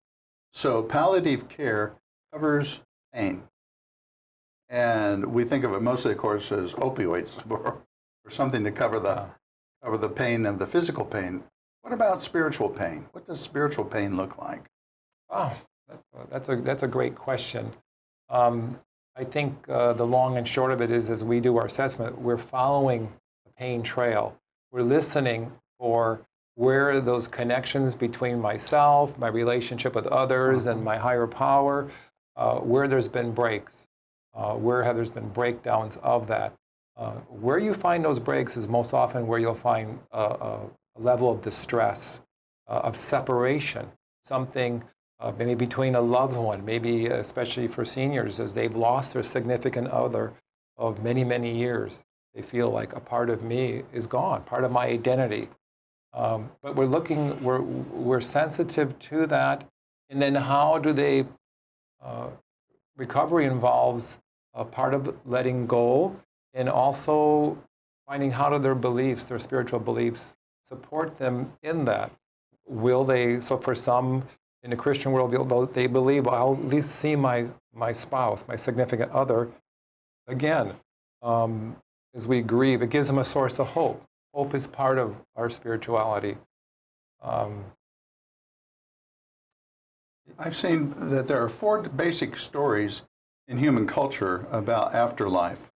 So 0.51 0.81
palliative 0.81 1.47
care 1.47 1.93
covers 2.31 2.81
pain. 3.13 3.43
And 4.69 5.25
we 5.33 5.45
think 5.45 5.63
of 5.63 5.73
it 5.73 5.81
mostly, 5.81 6.11
of 6.11 6.17
course, 6.17 6.51
as 6.51 6.73
opioids 6.73 7.41
or, 7.49 7.81
or 8.25 8.31
something 8.31 8.63
to 8.63 8.71
cover 8.71 8.99
the, 8.99 9.25
cover 9.83 9.97
the 9.97 10.09
pain 10.09 10.45
of 10.45 10.59
the 10.59 10.67
physical 10.67 11.05
pain. 11.05 11.43
What 11.81 11.93
about 11.93 12.21
spiritual 12.21 12.69
pain? 12.69 13.05
What 13.13 13.25
does 13.25 13.39
spiritual 13.39 13.85
pain 13.85 14.17
look 14.17 14.37
like? 14.37 14.65
Oh, 15.29 15.53
that's 15.87 16.03
a, 16.13 16.27
that's 16.29 16.49
a, 16.49 16.55
that's 16.57 16.83
a 16.83 16.87
great 16.87 17.15
question. 17.15 17.71
Um, 18.29 18.79
I 19.19 19.23
think 19.23 19.67
uh, 19.67 19.93
the 19.93 20.05
long 20.05 20.37
and 20.37 20.47
short 20.47 20.71
of 20.71 20.79
it 20.79 20.91
is 20.91 21.09
as 21.09 21.23
we 21.23 21.39
do 21.39 21.57
our 21.57 21.65
assessment, 21.65 22.19
we're 22.21 22.37
following 22.37 23.11
the 23.45 23.51
pain 23.57 23.81
trail. 23.81 24.37
We're 24.71 24.83
listening 24.83 25.51
for 25.79 26.21
where 26.53 27.01
those 27.01 27.27
connections 27.27 27.95
between 27.95 28.39
myself, 28.39 29.17
my 29.17 29.27
relationship 29.27 29.95
with 29.95 30.05
others, 30.07 30.67
and 30.67 30.83
my 30.83 30.97
higher 30.97 31.25
power, 31.25 31.89
uh, 32.35 32.57
where 32.57 32.87
there's 32.87 33.07
been 33.07 33.31
breaks, 33.31 33.87
uh, 34.35 34.53
where 34.53 34.83
have 34.83 34.95
there's 34.95 35.09
been 35.09 35.29
breakdowns 35.29 35.97
of 35.97 36.27
that. 36.27 36.53
Uh, 36.95 37.13
where 37.41 37.57
you 37.57 37.73
find 37.73 38.05
those 38.05 38.19
breaks 38.19 38.55
is 38.55 38.67
most 38.67 38.93
often 38.93 39.25
where 39.25 39.39
you'll 39.39 39.53
find 39.55 39.99
a, 40.11 40.19
a, 40.19 40.59
level 40.99 41.31
of 41.31 41.43
distress, 41.43 42.21
uh, 42.67 42.81
of 42.83 42.97
separation, 42.97 43.87
something 44.23 44.83
uh, 45.19 45.31
maybe 45.37 45.55
between 45.55 45.95
a 45.95 46.01
loved 46.01 46.35
one, 46.35 46.63
maybe 46.63 47.07
especially 47.07 47.67
for 47.67 47.83
seniors, 47.83 48.39
as 48.39 48.53
they've 48.53 48.75
lost 48.75 49.13
their 49.13 49.23
significant 49.23 49.87
other 49.87 50.33
of 50.77 51.03
many, 51.03 51.23
many 51.23 51.57
years. 51.57 52.03
They 52.35 52.41
feel 52.41 52.69
like 52.69 52.93
a 52.93 52.99
part 52.99 53.29
of 53.29 53.41
me 53.41 53.83
is 53.93 54.05
gone, 54.05 54.43
part 54.43 54.63
of 54.63 54.71
my 54.71 54.85
identity. 54.85 55.49
Um, 56.13 56.51
but 56.61 56.75
we're 56.75 56.85
looking, 56.85 57.43
we're, 57.43 57.61
we're 57.61 58.21
sensitive 58.21 58.97
to 58.99 59.25
that. 59.27 59.67
And 60.09 60.21
then 60.21 60.35
how 60.35 60.77
do 60.77 60.93
they, 60.93 61.25
uh, 62.03 62.27
recovery 62.95 63.45
involves 63.45 64.17
a 64.53 64.63
part 64.63 64.93
of 64.93 65.15
letting 65.25 65.67
go 65.67 66.15
and 66.53 66.69
also 66.69 67.57
finding 68.07 68.31
how 68.31 68.49
do 68.49 68.59
their 68.59 68.75
beliefs, 68.75 69.25
their 69.25 69.39
spiritual 69.39 69.79
beliefs, 69.79 70.35
support 70.67 71.17
them 71.17 71.53
in 71.61 71.85
that. 71.85 72.11
Will 72.65 73.03
they, 73.03 73.39
so 73.39 73.57
for 73.57 73.75
some, 73.75 74.27
in 74.67 74.71
the 74.71 74.75
Christian 74.75 75.13
world, 75.13 75.73
they 75.73 75.87
believe 75.87 76.27
I'll 76.27 76.55
at 76.55 76.65
least 76.65 76.95
see 76.95 77.15
my, 77.15 77.45
my 77.73 77.93
spouse, 77.93 78.45
my 78.49 78.57
significant 78.57 79.09
other 79.13 79.47
again. 80.27 80.73
Um, 81.21 81.77
as 82.13 82.27
we 82.27 82.41
grieve, 82.41 82.81
it 82.81 82.89
gives 82.89 83.07
them 83.07 83.17
a 83.17 83.23
source 83.23 83.59
of 83.59 83.67
hope. 83.67 84.03
Hope 84.33 84.53
is 84.53 84.67
part 84.67 84.97
of 84.97 85.15
our 85.37 85.49
spirituality. 85.49 86.35
Um, 87.23 87.63
I've 90.37 90.55
seen 90.55 90.93
that 91.11 91.29
there 91.29 91.41
are 91.41 91.47
four 91.47 91.81
basic 91.83 92.35
stories 92.35 93.03
in 93.47 93.59
human 93.59 93.87
culture 93.87 94.47
about 94.51 94.93
afterlife. 94.93 95.71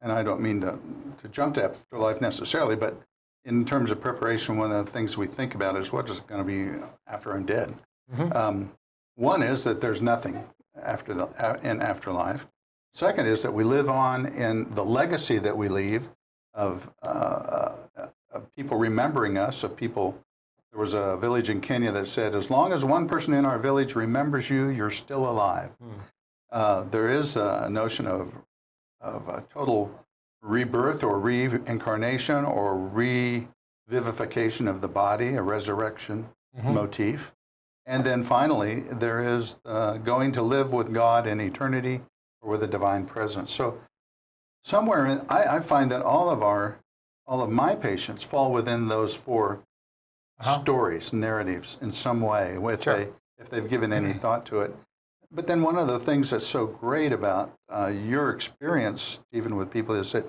And 0.00 0.12
I 0.12 0.22
don't 0.22 0.40
mean 0.40 0.60
to, 0.60 0.78
to 1.20 1.28
jump 1.30 1.56
to 1.56 1.64
afterlife 1.64 2.20
necessarily, 2.20 2.76
but 2.76 2.96
in 3.44 3.64
terms 3.64 3.90
of 3.90 4.00
preparation, 4.00 4.56
one 4.56 4.70
of 4.70 4.86
the 4.86 4.92
things 4.92 5.18
we 5.18 5.26
think 5.26 5.56
about 5.56 5.76
is 5.76 5.92
what 5.92 6.08
is 6.08 6.20
going 6.20 6.40
to 6.40 6.46
be 6.46 6.80
after 7.08 7.32
I'm 7.32 7.44
dead. 7.44 7.74
Mm-hmm. 8.12 8.36
Um, 8.36 8.72
one 9.16 9.42
is 9.42 9.64
that 9.64 9.80
there's 9.80 10.02
nothing 10.02 10.44
after 10.80 11.14
the, 11.14 11.24
uh, 11.24 11.58
in 11.62 11.80
afterlife. 11.80 12.46
Second 12.92 13.26
is 13.26 13.42
that 13.42 13.52
we 13.52 13.64
live 13.64 13.88
on 13.90 14.26
in 14.26 14.74
the 14.74 14.84
legacy 14.84 15.38
that 15.38 15.56
we 15.56 15.68
leave 15.68 16.08
of, 16.54 16.90
uh, 17.02 17.76
uh, 17.96 18.08
of 18.32 18.54
people 18.56 18.78
remembering 18.78 19.36
us, 19.38 19.62
of 19.64 19.76
people. 19.76 20.18
There 20.72 20.80
was 20.80 20.94
a 20.94 21.16
village 21.16 21.50
in 21.50 21.60
Kenya 21.60 21.92
that 21.92 22.08
said, 22.08 22.34
as 22.34 22.50
long 22.50 22.72
as 22.72 22.84
one 22.84 23.08
person 23.08 23.34
in 23.34 23.44
our 23.44 23.58
village 23.58 23.94
remembers 23.94 24.50
you, 24.50 24.68
you're 24.68 24.90
still 24.90 25.28
alive. 25.28 25.70
Mm. 25.82 26.00
Uh, 26.50 26.82
there 26.84 27.08
is 27.08 27.36
a 27.36 27.68
notion 27.70 28.06
of, 28.06 28.36
of 29.00 29.28
a 29.28 29.44
total 29.52 29.90
rebirth 30.42 31.02
or 31.02 31.18
reincarnation 31.18 32.44
or 32.44 32.74
revivification 32.94 34.68
of 34.68 34.80
the 34.80 34.88
body, 34.88 35.34
a 35.34 35.42
resurrection 35.42 36.28
mm-hmm. 36.56 36.74
motif. 36.74 37.34
And 37.86 38.02
then 38.02 38.22
finally, 38.22 38.80
there 38.90 39.22
is 39.22 39.56
uh, 39.64 39.98
going 39.98 40.32
to 40.32 40.42
live 40.42 40.72
with 40.72 40.92
God 40.92 41.26
in 41.26 41.40
eternity 41.40 42.00
or 42.42 42.50
with 42.50 42.62
a 42.62 42.66
divine 42.66 43.06
presence. 43.06 43.52
So 43.52 43.78
somewhere, 44.64 45.06
in, 45.06 45.20
I, 45.28 45.56
I, 45.56 45.60
find 45.60 45.90
that 45.92 46.02
all 46.02 46.28
of 46.28 46.42
our, 46.42 46.78
all 47.26 47.40
of 47.40 47.50
my 47.50 47.76
patients 47.76 48.24
fall 48.24 48.52
within 48.52 48.88
those 48.88 49.14
4 49.14 49.60
uh-huh. 50.40 50.60
stories, 50.60 51.12
narratives 51.12 51.78
in 51.80 51.92
some 51.92 52.20
way, 52.20 52.58
if, 52.60 52.82
sure. 52.82 52.96
they, 52.96 53.08
if 53.38 53.48
they've 53.50 53.68
given 53.68 53.92
any 53.92 54.10
mm-hmm. 54.10 54.18
thought 54.18 54.44
to 54.46 54.62
it. 54.62 54.74
But 55.30 55.46
then 55.46 55.62
one 55.62 55.76
of 55.76 55.86
the 55.86 55.98
things 55.98 56.30
that's 56.30 56.46
so 56.46 56.66
great 56.66 57.12
about 57.12 57.52
uh, 57.72 57.86
your 57.86 58.30
experience, 58.30 59.20
even 59.32 59.56
with 59.56 59.70
people, 59.70 59.94
is 59.94 60.12
that 60.12 60.24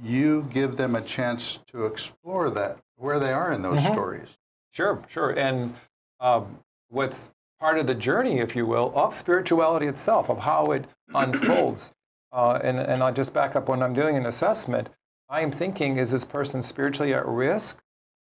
you 0.00 0.48
give 0.52 0.76
them 0.76 0.96
a 0.96 1.00
chance 1.00 1.58
to 1.68 1.86
explore 1.86 2.50
that, 2.50 2.78
where 2.96 3.18
they 3.18 3.32
are 3.32 3.52
in 3.52 3.62
those 3.62 3.80
mm-hmm. 3.80 3.92
stories. 3.92 4.38
Sure, 4.72 5.02
sure. 5.08 5.30
And 5.30 5.74
um, 6.20 6.58
what's 6.94 7.30
part 7.60 7.78
of 7.78 7.86
the 7.86 7.94
journey, 7.94 8.38
if 8.38 8.54
you 8.56 8.66
will, 8.66 8.92
of 8.94 9.14
spirituality 9.14 9.86
itself, 9.86 10.30
of 10.30 10.38
how 10.38 10.72
it 10.72 10.84
unfolds. 11.14 11.92
Uh, 12.32 12.58
and, 12.62 12.78
and 12.78 13.02
I'll 13.02 13.12
just 13.12 13.32
back 13.32 13.54
up 13.56 13.68
when 13.68 13.82
I'm 13.82 13.94
doing 13.94 14.16
an 14.16 14.26
assessment, 14.26 14.90
I 15.28 15.40
am 15.40 15.50
thinking, 15.50 15.96
is 15.96 16.10
this 16.10 16.24
person 16.24 16.62
spiritually 16.62 17.14
at 17.14 17.26
risk? 17.26 17.78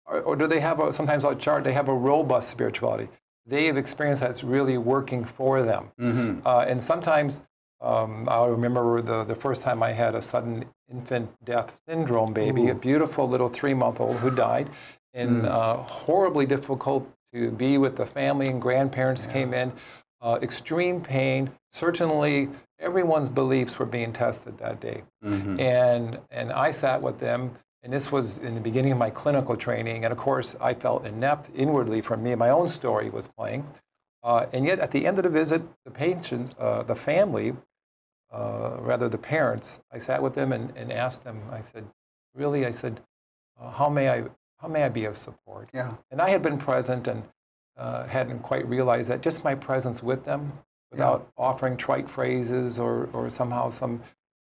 Or, 0.07 0.21
or 0.21 0.37
do 0.37 0.47
they 0.47 0.61
have, 0.61 0.81
a, 0.81 0.93
sometimes 0.93 1.25
I'll 1.25 1.35
chart, 1.35 1.65
they 1.65 1.73
have 1.73 1.89
a 1.89 1.95
robust 1.95 2.51
spirituality. 2.51 3.09
They 3.47 3.67
have 3.67 3.77
experienced 3.77 4.23
that's 4.23 4.45
really 4.45 4.79
working 4.79 5.25
for 5.25 5.63
them. 5.63 5.91
Mm-hmm. 5.99 6.47
Uh, 6.47 6.61
and 6.61 6.83
sometimes 6.83 7.43
um, 7.81 8.29
I 8.29 8.45
remember 8.47 9.03
the, 9.03 9.25
the 9.25 9.35
first 9.35 9.63
time 9.63 9.83
I 9.83 9.93
had 9.93 10.15
a 10.15 10.23
sudden 10.23 10.65
infant 10.91 11.31
death 11.45 11.81
syndrome 11.89 12.33
baby, 12.33 12.67
Ooh. 12.67 12.73
a 12.73 12.75
beautiful 12.75 13.29
little 13.29 13.49
three 13.49 13.75
month 13.75 14.01
old 14.01 14.17
who 14.17 14.31
died 14.31 14.69
in 15.15 15.43
mm. 15.43 15.49
uh, 15.49 15.79
horribly 15.79 16.47
difficult 16.47 17.11
to 17.33 17.51
be 17.51 17.79
with 17.79 17.97
the 17.97 18.07
family 18.07 18.47
and 18.51 18.61
grandparents 18.61 19.27
yeah. 19.27 19.33
came 19.33 19.55
in. 19.55 19.73
Uh, 20.21 20.39
extreme 20.41 21.01
pain. 21.01 21.51
Certainly, 21.73 22.49
everyone's 22.79 23.29
beliefs 23.29 23.79
were 23.79 23.87
being 23.87 24.13
tested 24.13 24.57
that 24.59 24.81
day. 24.81 25.03
Mm-hmm. 25.25 25.59
And, 25.59 26.19
and 26.31 26.53
I 26.53 26.71
sat 26.71 27.03
with 27.03 27.19
them, 27.19 27.53
and 27.83 27.93
this 27.93 28.13
was 28.13 28.39
in 28.39 28.55
the 28.55 28.61
beginning 28.61 28.93
of 28.93 28.99
my 28.99 29.11
clinical 29.11 29.57
training. 29.57 30.05
And 30.05 30.13
of 30.13 30.19
course, 30.19 30.55
I 30.61 30.75
felt 30.75 31.07
inept 31.07 31.51
inwardly 31.55 32.01
from 32.01 32.23
me. 32.23 32.35
My 32.37 32.51
own 32.51 32.69
story 32.69 33.11
was 33.11 33.27
playing. 33.27 33.67
Uh, 34.23 34.47
and 34.53 34.65
yet, 34.65 34.79
at 34.79 34.93
the 34.93 35.07
end 35.07 35.19
of 35.19 35.25
the 35.25 35.31
visit, 35.31 35.63
the 35.85 35.91
patient, 35.91 36.55
uh, 36.59 36.85
the 36.85 36.95
family, 36.95 37.57
uh, 38.33 38.77
rather 38.79 39.09
the 39.09 39.19
parents, 39.19 39.81
I 39.93 39.99
sat 39.99 40.23
with 40.23 40.35
them 40.35 40.53
and, 40.53 40.73
and 40.77 40.93
asked 40.93 41.25
them, 41.25 41.43
I 41.51 41.61
said, 41.61 41.85
really, 42.35 42.65
I 42.65 42.71
said, 42.71 43.01
uh, 43.61 43.71
how 43.71 43.89
may 43.89 44.09
I 44.09 44.25
how 44.63 44.69
may 44.69 44.85
I 44.85 44.89
be 44.89 45.05
of 45.05 45.19
support? 45.19 45.69
Yeah. 45.75 45.93
And 46.13 46.21
I 46.21 46.31
had 46.31 46.41
been 46.41 46.57
present 46.57 47.09
and 47.09 47.23
uh, 47.77 48.07
hadn't 48.07 48.41
quite 48.41 48.67
realized 48.69 49.11
that 49.11 49.21
just 49.21 49.43
my 49.43 49.57
presence 49.57 50.03
with 50.03 50.25
them, 50.25 50.53
without 50.93 51.27
yeah. 51.37 51.45
offering 51.45 51.77
trite 51.77 52.09
phrases 52.09 52.79
or, 52.79 53.09
or 53.13 53.29
somehow 53.29 53.71
some 53.71 54.01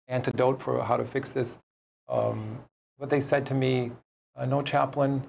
antidote 0.07 0.61
for 0.61 0.81
how 0.83 0.97
to 0.97 1.05
fix 1.05 1.31
this, 1.31 1.57
um, 2.07 2.59
what 2.97 3.09
they 3.09 3.19
said 3.19 3.45
to 3.47 3.55
me, 3.55 3.91
uh, 4.35 4.45
no 4.45 4.61
chaplain, 4.61 5.23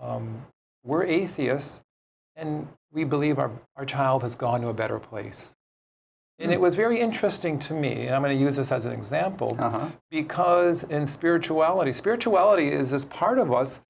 um, 0.00 0.46
we're 0.84 1.04
atheists 1.04 1.82
and 2.36 2.68
we 2.92 3.02
believe 3.02 3.38
our, 3.38 3.50
our 3.76 3.84
child 3.84 4.22
has 4.22 4.36
gone 4.36 4.60
to 4.60 4.68
a 4.68 4.74
better 4.74 5.00
place. 5.00 5.56
And 6.38 6.52
it 6.52 6.56
hmm. 6.56 6.62
was 6.62 6.76
very 6.76 7.00
interesting 7.00 7.58
to 7.60 7.74
me, 7.74 8.06
and 8.06 8.14
I'm 8.14 8.22
going 8.22 8.36
to 8.36 8.40
use 8.40 8.54
this 8.54 8.70
as 8.70 8.84
an 8.84 8.92
example, 8.92 9.56
uh-huh. 9.58 9.88
because 10.08 10.84
in 10.84 11.04
spirituality, 11.04 11.92
spirituality 11.92 12.68
is 12.68 12.90
this 12.92 13.04
part 13.04 13.40
of 13.40 13.52
us 13.52 13.80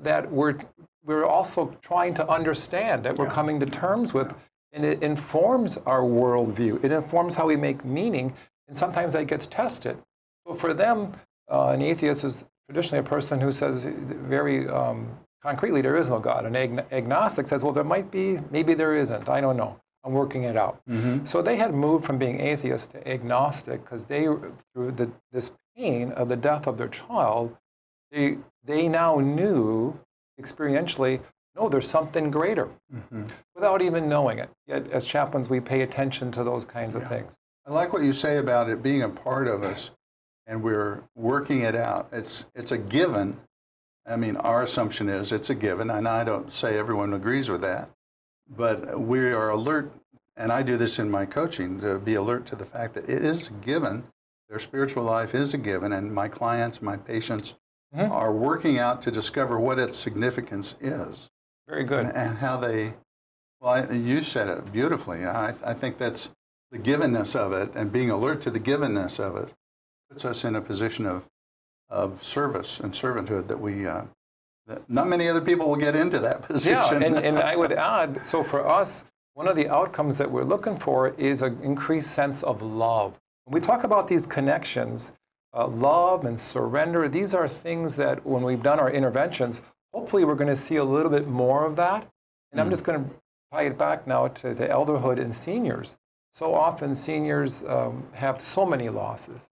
that 0.00 0.30
we're, 0.30 0.58
we're 1.04 1.24
also 1.24 1.76
trying 1.82 2.14
to 2.14 2.28
understand, 2.28 3.04
that 3.04 3.16
we're 3.16 3.26
yeah. 3.26 3.32
coming 3.32 3.60
to 3.60 3.66
terms 3.66 4.14
with. 4.14 4.34
And 4.72 4.84
it 4.86 5.02
informs 5.02 5.76
our 5.84 6.00
worldview. 6.00 6.82
It 6.82 6.92
informs 6.92 7.34
how 7.34 7.46
we 7.46 7.56
make 7.56 7.84
meaning. 7.84 8.34
And 8.68 8.76
sometimes 8.76 9.12
that 9.12 9.26
gets 9.26 9.46
tested. 9.46 9.98
So 10.46 10.54
for 10.54 10.72
them, 10.72 11.12
uh, 11.50 11.68
an 11.68 11.82
atheist 11.82 12.24
is 12.24 12.44
traditionally 12.66 13.00
a 13.00 13.08
person 13.08 13.40
who 13.40 13.52
says 13.52 13.84
very 13.84 14.66
um, 14.68 15.08
concretely 15.42 15.82
there 15.82 15.96
is 15.96 16.08
no 16.08 16.18
God. 16.18 16.46
An 16.46 16.56
ag- 16.56 16.86
agnostic 16.90 17.46
says, 17.46 17.62
well, 17.62 17.72
there 17.72 17.84
might 17.84 18.10
be, 18.10 18.38
maybe 18.50 18.72
there 18.74 18.96
isn't. 18.96 19.28
I 19.28 19.40
don't 19.40 19.56
know. 19.56 19.78
I'm 20.04 20.12
working 20.12 20.44
it 20.44 20.56
out. 20.56 20.80
Mm-hmm. 20.88 21.26
So 21.26 21.42
they 21.42 21.56
had 21.56 21.74
moved 21.74 22.04
from 22.04 22.18
being 22.18 22.40
atheist 22.40 22.92
to 22.92 23.08
agnostic 23.08 23.84
because 23.84 24.06
they, 24.06 24.24
through 24.72 24.92
the, 24.92 25.10
this 25.32 25.52
pain 25.76 26.12
of 26.12 26.28
the 26.28 26.36
death 26.36 26.66
of 26.66 26.78
their 26.78 26.88
child, 26.88 27.56
they, 28.10 28.38
they 28.64 28.88
now 28.88 29.16
knew 29.18 29.98
experientially 30.40 31.20
no, 31.54 31.68
there's 31.68 31.88
something 31.88 32.30
greater 32.30 32.70
Mm-hmm. 32.94 33.24
without 33.54 33.82
even 33.82 34.08
knowing 34.08 34.38
it. 34.38 34.48
Yet, 34.66 34.90
as 34.90 35.04
chaplains, 35.04 35.50
we 35.50 35.60
pay 35.60 35.82
attention 35.82 36.32
to 36.32 36.44
those 36.44 36.64
kinds 36.64 36.94
of 36.94 37.06
things. 37.08 37.34
I 37.66 37.72
like 37.72 37.92
what 37.92 38.02
you 38.02 38.12
say 38.12 38.38
about 38.38 38.70
it 38.70 38.82
being 38.82 39.02
a 39.02 39.08
part 39.08 39.48
of 39.48 39.62
us 39.62 39.90
and 40.46 40.62
we're 40.62 41.02
working 41.14 41.60
it 41.60 41.74
out. 41.74 42.08
It's, 42.10 42.46
it's 42.54 42.72
a 42.72 42.78
given. 42.78 43.38
I 44.06 44.16
mean, 44.16 44.36
our 44.36 44.62
assumption 44.62 45.08
is 45.08 45.30
it's 45.30 45.50
a 45.50 45.54
given, 45.54 45.90
and 45.90 46.08
I 46.08 46.24
don't 46.24 46.50
say 46.52 46.76
everyone 46.78 47.12
agrees 47.14 47.48
with 47.48 47.60
that, 47.60 47.88
but 48.56 49.00
we 49.00 49.20
are 49.20 49.50
alert, 49.50 49.92
and 50.36 50.50
I 50.50 50.62
do 50.62 50.76
this 50.76 50.98
in 50.98 51.10
my 51.10 51.24
coaching 51.24 51.80
to 51.80 51.98
be 51.98 52.14
alert 52.14 52.44
to 52.46 52.56
the 52.56 52.64
fact 52.64 52.94
that 52.94 53.08
it 53.08 53.24
is 53.24 53.48
a 53.48 53.52
given. 53.52 54.02
Their 54.48 54.58
spiritual 54.58 55.04
life 55.04 55.34
is 55.34 55.54
a 55.54 55.58
given, 55.58 55.92
and 55.92 56.12
my 56.12 56.26
clients, 56.28 56.82
my 56.82 56.96
patients 56.96 57.54
Mhm. 57.94 58.10
are 58.10 58.32
working 58.32 58.78
out 58.78 59.02
to 59.02 59.10
discover 59.10 59.58
what 59.58 59.78
its 59.78 59.96
significance 59.98 60.76
is 60.80 61.28
Very 61.68 61.84
good. 61.84 62.06
and, 62.06 62.16
and 62.16 62.38
how 62.38 62.56
they, 62.56 62.94
well, 63.60 63.72
I, 63.74 63.92
you 63.92 64.22
said 64.22 64.48
it 64.48 64.72
beautifully. 64.72 65.26
I, 65.26 65.54
I 65.64 65.74
think 65.74 65.98
that's 65.98 66.30
the 66.70 66.78
givenness 66.78 67.36
of 67.36 67.52
it 67.52 67.74
and 67.74 67.92
being 67.92 68.10
alert 68.10 68.40
to 68.42 68.50
the 68.50 68.60
givenness 68.60 69.20
of 69.20 69.36
it 69.36 69.52
puts 70.08 70.24
us 70.24 70.44
in 70.44 70.56
a 70.56 70.60
position 70.62 71.06
of, 71.06 71.26
of 71.90 72.22
service 72.22 72.80
and 72.80 72.92
servanthood 72.94 73.46
that 73.48 73.60
we, 73.60 73.86
uh, 73.86 74.02
that 74.66 74.88
not 74.88 75.06
many 75.06 75.28
other 75.28 75.42
people 75.42 75.68
will 75.68 75.76
get 75.76 75.94
into 75.94 76.18
that 76.20 76.40
position. 76.48 77.02
Yeah, 77.02 77.06
and, 77.08 77.16
and 77.18 77.38
I 77.38 77.56
would 77.56 77.72
add, 77.72 78.24
so 78.24 78.42
for 78.42 78.66
us, 78.66 79.04
one 79.34 79.48
of 79.48 79.56
the 79.56 79.68
outcomes 79.68 80.16
that 80.18 80.30
we're 80.30 80.44
looking 80.44 80.76
for 80.78 81.08
is 81.10 81.42
an 81.42 81.58
increased 81.62 82.10
sense 82.12 82.42
of 82.42 82.62
love. 82.62 83.18
When 83.44 83.60
we 83.60 83.66
talk 83.66 83.84
about 83.84 84.08
these 84.08 84.26
connections, 84.26 85.12
uh, 85.54 85.66
love 85.66 86.24
and 86.24 86.38
surrender, 86.38 87.08
these 87.08 87.34
are 87.34 87.48
things 87.48 87.96
that 87.96 88.24
when 88.24 88.42
we've 88.42 88.62
done 88.62 88.80
our 88.80 88.90
interventions, 88.90 89.60
hopefully 89.92 90.24
we're 90.24 90.34
going 90.34 90.48
to 90.48 90.56
see 90.56 90.76
a 90.76 90.84
little 90.84 91.10
bit 91.10 91.28
more 91.28 91.66
of 91.66 91.76
that. 91.76 92.08
And 92.50 92.60
I'm 92.60 92.70
just 92.70 92.84
going 92.84 93.04
to 93.04 93.10
tie 93.52 93.64
it 93.64 93.78
back 93.78 94.06
now 94.06 94.28
to 94.28 94.54
the 94.54 94.66
elderhood 94.66 95.18
and 95.20 95.34
seniors. 95.34 95.96
So 96.34 96.54
often 96.54 96.94
seniors 96.94 97.62
um, 97.64 98.04
have 98.12 98.40
so 98.40 98.64
many 98.64 98.88
losses. 98.88 99.50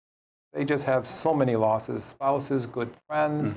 They 0.53 0.65
just 0.65 0.85
have 0.85 1.07
so 1.07 1.35
many 1.35 1.57
losses 1.57 2.05
spouses, 2.05 2.67
good 2.67 2.91
friends. 3.07 3.57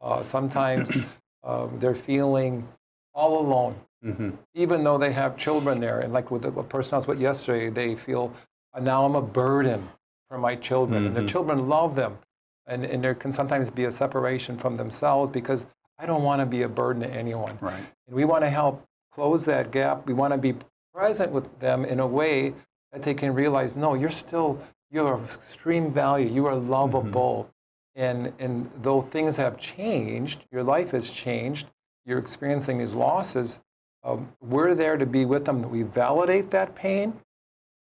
Uh, 0.00 0.22
sometimes 0.22 0.96
uh, 1.44 1.68
they're 1.78 1.94
feeling 1.94 2.66
all 3.14 3.38
alone, 3.40 3.74
hmm 4.02 4.30
even 4.54 4.84
though 4.84 4.98
they 4.98 5.12
have 5.12 5.36
children 5.36 5.80
there. 5.80 6.00
And 6.00 6.12
like 6.12 6.30
with 6.30 6.42
the 6.42 6.50
person 6.50 6.94
I 6.94 6.98
was 6.98 7.06
with 7.06 7.20
yesterday, 7.20 7.70
they 7.70 7.94
feel, 7.94 8.32
"Uh, 8.74 8.80
now 8.80 9.04
I'm 9.04 9.14
a 9.14 9.22
burden 9.22 9.88
for 10.34 10.40
my 10.40 10.56
children. 10.56 11.06
And 11.06 11.14
the 11.14 11.24
children 11.28 11.68
love 11.68 11.94
them. 11.94 12.18
And, 12.66 12.84
and 12.84 13.04
there 13.04 13.14
can 13.14 13.30
sometimes 13.30 13.70
be 13.70 13.84
a 13.84 13.92
separation 13.92 14.58
from 14.58 14.74
themselves 14.74 15.30
because 15.30 15.64
I 15.96 16.06
don't 16.06 16.24
want 16.24 16.40
to 16.40 16.46
be 16.46 16.62
a 16.62 16.68
burden 16.68 17.02
to 17.02 17.08
anyone. 17.08 17.56
Right. 17.60 17.84
And 18.08 18.16
we 18.16 18.24
want 18.24 18.42
to 18.42 18.50
help 18.50 18.84
close 19.12 19.44
that 19.44 19.70
gap. 19.70 20.06
We 20.06 20.12
want 20.12 20.32
to 20.32 20.38
be 20.38 20.56
present 20.92 21.30
with 21.30 21.60
them 21.60 21.84
in 21.84 22.00
a 22.00 22.06
way 22.06 22.52
that 22.90 23.04
they 23.04 23.14
can 23.14 23.32
realize, 23.32 23.76
no, 23.76 23.94
you're 23.94 24.10
still, 24.10 24.60
you're 24.90 25.14
of 25.14 25.34
extreme 25.34 25.92
value. 25.92 26.28
You 26.28 26.46
are 26.46 26.56
lovable. 26.56 27.48
And, 27.94 28.32
and 28.40 28.68
though 28.82 29.02
things 29.02 29.36
have 29.36 29.56
changed, 29.56 30.42
your 30.50 30.64
life 30.64 30.90
has 30.90 31.10
changed, 31.10 31.68
you're 32.04 32.18
experiencing 32.18 32.78
these 32.78 32.94
losses, 32.96 33.60
um, 34.02 34.32
we're 34.40 34.74
there 34.74 34.96
to 34.96 35.06
be 35.06 35.26
with 35.26 35.44
them. 35.44 35.70
We 35.70 35.84
validate 35.84 36.50
that 36.50 36.74
pain, 36.74 37.20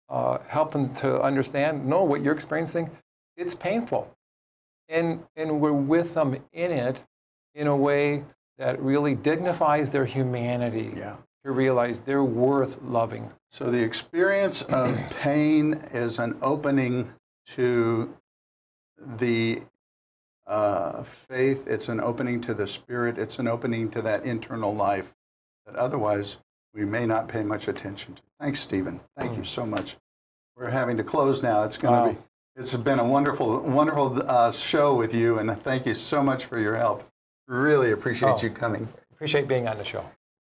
uh, 0.08 0.38
help 0.48 0.72
them 0.72 0.94
to 0.96 1.20
understand, 1.20 1.86
no, 1.86 2.02
what 2.02 2.22
you're 2.22 2.34
experiencing, 2.34 2.90
it's 3.36 3.54
painful. 3.54 4.14
And, 4.88 5.22
and 5.36 5.60
we're 5.60 5.72
with 5.72 6.14
them 6.14 6.36
in 6.52 6.70
it 6.72 7.00
in 7.54 7.66
a 7.66 7.76
way 7.76 8.24
that 8.56 8.80
really 8.80 9.14
dignifies 9.14 9.90
their 9.90 10.06
humanity 10.06 10.92
Yeah. 10.96 11.16
to 11.44 11.52
realize 11.52 12.00
they're 12.00 12.24
worth 12.24 12.80
loving. 12.82 13.30
So 13.50 13.70
the 13.70 13.82
experience 13.82 14.62
of 14.62 14.98
pain 15.20 15.74
is 15.92 16.18
an 16.18 16.38
opening 16.42 17.12
to 17.48 18.14
the 18.98 19.62
uh, 20.46 21.02
faith. 21.02 21.66
It's 21.68 21.88
an 21.88 22.00
opening 22.00 22.40
to 22.42 22.54
the 22.54 22.66
spirit. 22.66 23.18
It's 23.18 23.38
an 23.38 23.46
opening 23.46 23.90
to 23.90 24.02
that 24.02 24.24
internal 24.24 24.74
life 24.74 25.14
that 25.66 25.76
otherwise 25.76 26.38
we 26.74 26.84
may 26.84 27.06
not 27.06 27.28
pay 27.28 27.42
much 27.42 27.68
attention 27.68 28.14
to. 28.14 28.22
Thanks, 28.40 28.60
Stephen. 28.60 29.00
Thank 29.16 29.36
you 29.36 29.44
so 29.44 29.66
much. 29.66 29.96
We're 30.56 30.70
having 30.70 30.96
to 30.96 31.04
close 31.04 31.42
now. 31.42 31.64
It's 31.64 31.78
going 31.78 31.94
to 31.94 32.00
Wow. 32.08 32.12
be. 32.12 32.18
It's 32.56 32.74
been 32.74 32.98
a 32.98 33.04
wonderful, 33.04 33.60
wonderful 33.60 34.20
uh, 34.28 34.50
show 34.50 34.94
with 34.94 35.14
you, 35.14 35.38
and 35.38 35.50
thank 35.62 35.86
you 35.86 35.94
so 35.94 36.22
much 36.22 36.44
for 36.46 36.58
your 36.58 36.76
help. 36.76 37.04
Really 37.46 37.92
appreciate 37.92 38.30
Oh. 38.30 38.42
you 38.42 38.50
coming. 38.50 38.88
Appreciate 39.12 39.46
being 39.48 39.68
on 39.68 39.78
the 39.78 39.84
show. 39.84 40.04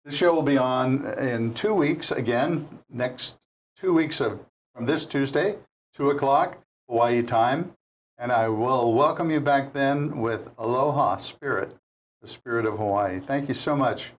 The 0.06 0.12
show 0.12 0.34
will 0.36 0.44
be 0.44 0.58
on 0.58 1.06
in 1.18 1.54
two 1.56 1.74
weeks 1.74 2.12
again, 2.12 2.68
next 2.90 3.38
two 3.76 3.94
weeks 3.94 4.22
of 4.22 4.40
from 4.76 4.86
this 4.86 5.06
Tuesday, 5.06 5.58
2 5.96 6.12
o'clock 6.12 6.58
Hawaii 6.88 7.24
time. 7.24 7.74
And 8.18 8.32
I 8.32 8.50
will 8.50 8.94
welcome 8.94 9.32
you 9.32 9.40
back 9.40 9.74
then 9.74 10.22
with 10.22 10.54
Aloha 10.58 11.18
Spirit, 11.18 11.76
the 12.22 12.28
spirit 12.28 12.66
of 12.66 12.78
Hawaii. 12.78 13.20
Thank 13.20 13.48
you 13.48 13.54
so 13.56 13.76
much 13.76 14.12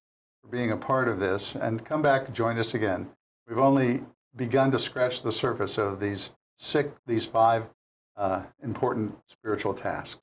for 0.47 0.57
being 0.57 0.73
a 0.73 0.77
part 0.77 1.09
of 1.09 1.19
this. 1.19 1.55
And 1.55 1.85
come 1.85 2.03
back 2.03 2.27
and 2.27 2.35
join 2.35 2.59
us 2.59 2.75
again. 2.75 3.09
We've 3.49 3.59
only 3.59 4.03
begun 4.37 4.71
to 4.73 4.79
scratch 4.79 5.23
the 5.23 5.33
surface 5.33 5.79
of 5.79 6.01
these 6.01 6.33
six, 6.59 6.91
these 7.07 7.27
five 7.27 7.65
uh, 8.17 8.43
important 8.63 9.17
spiritual 9.29 9.75
tasks. 9.75 10.21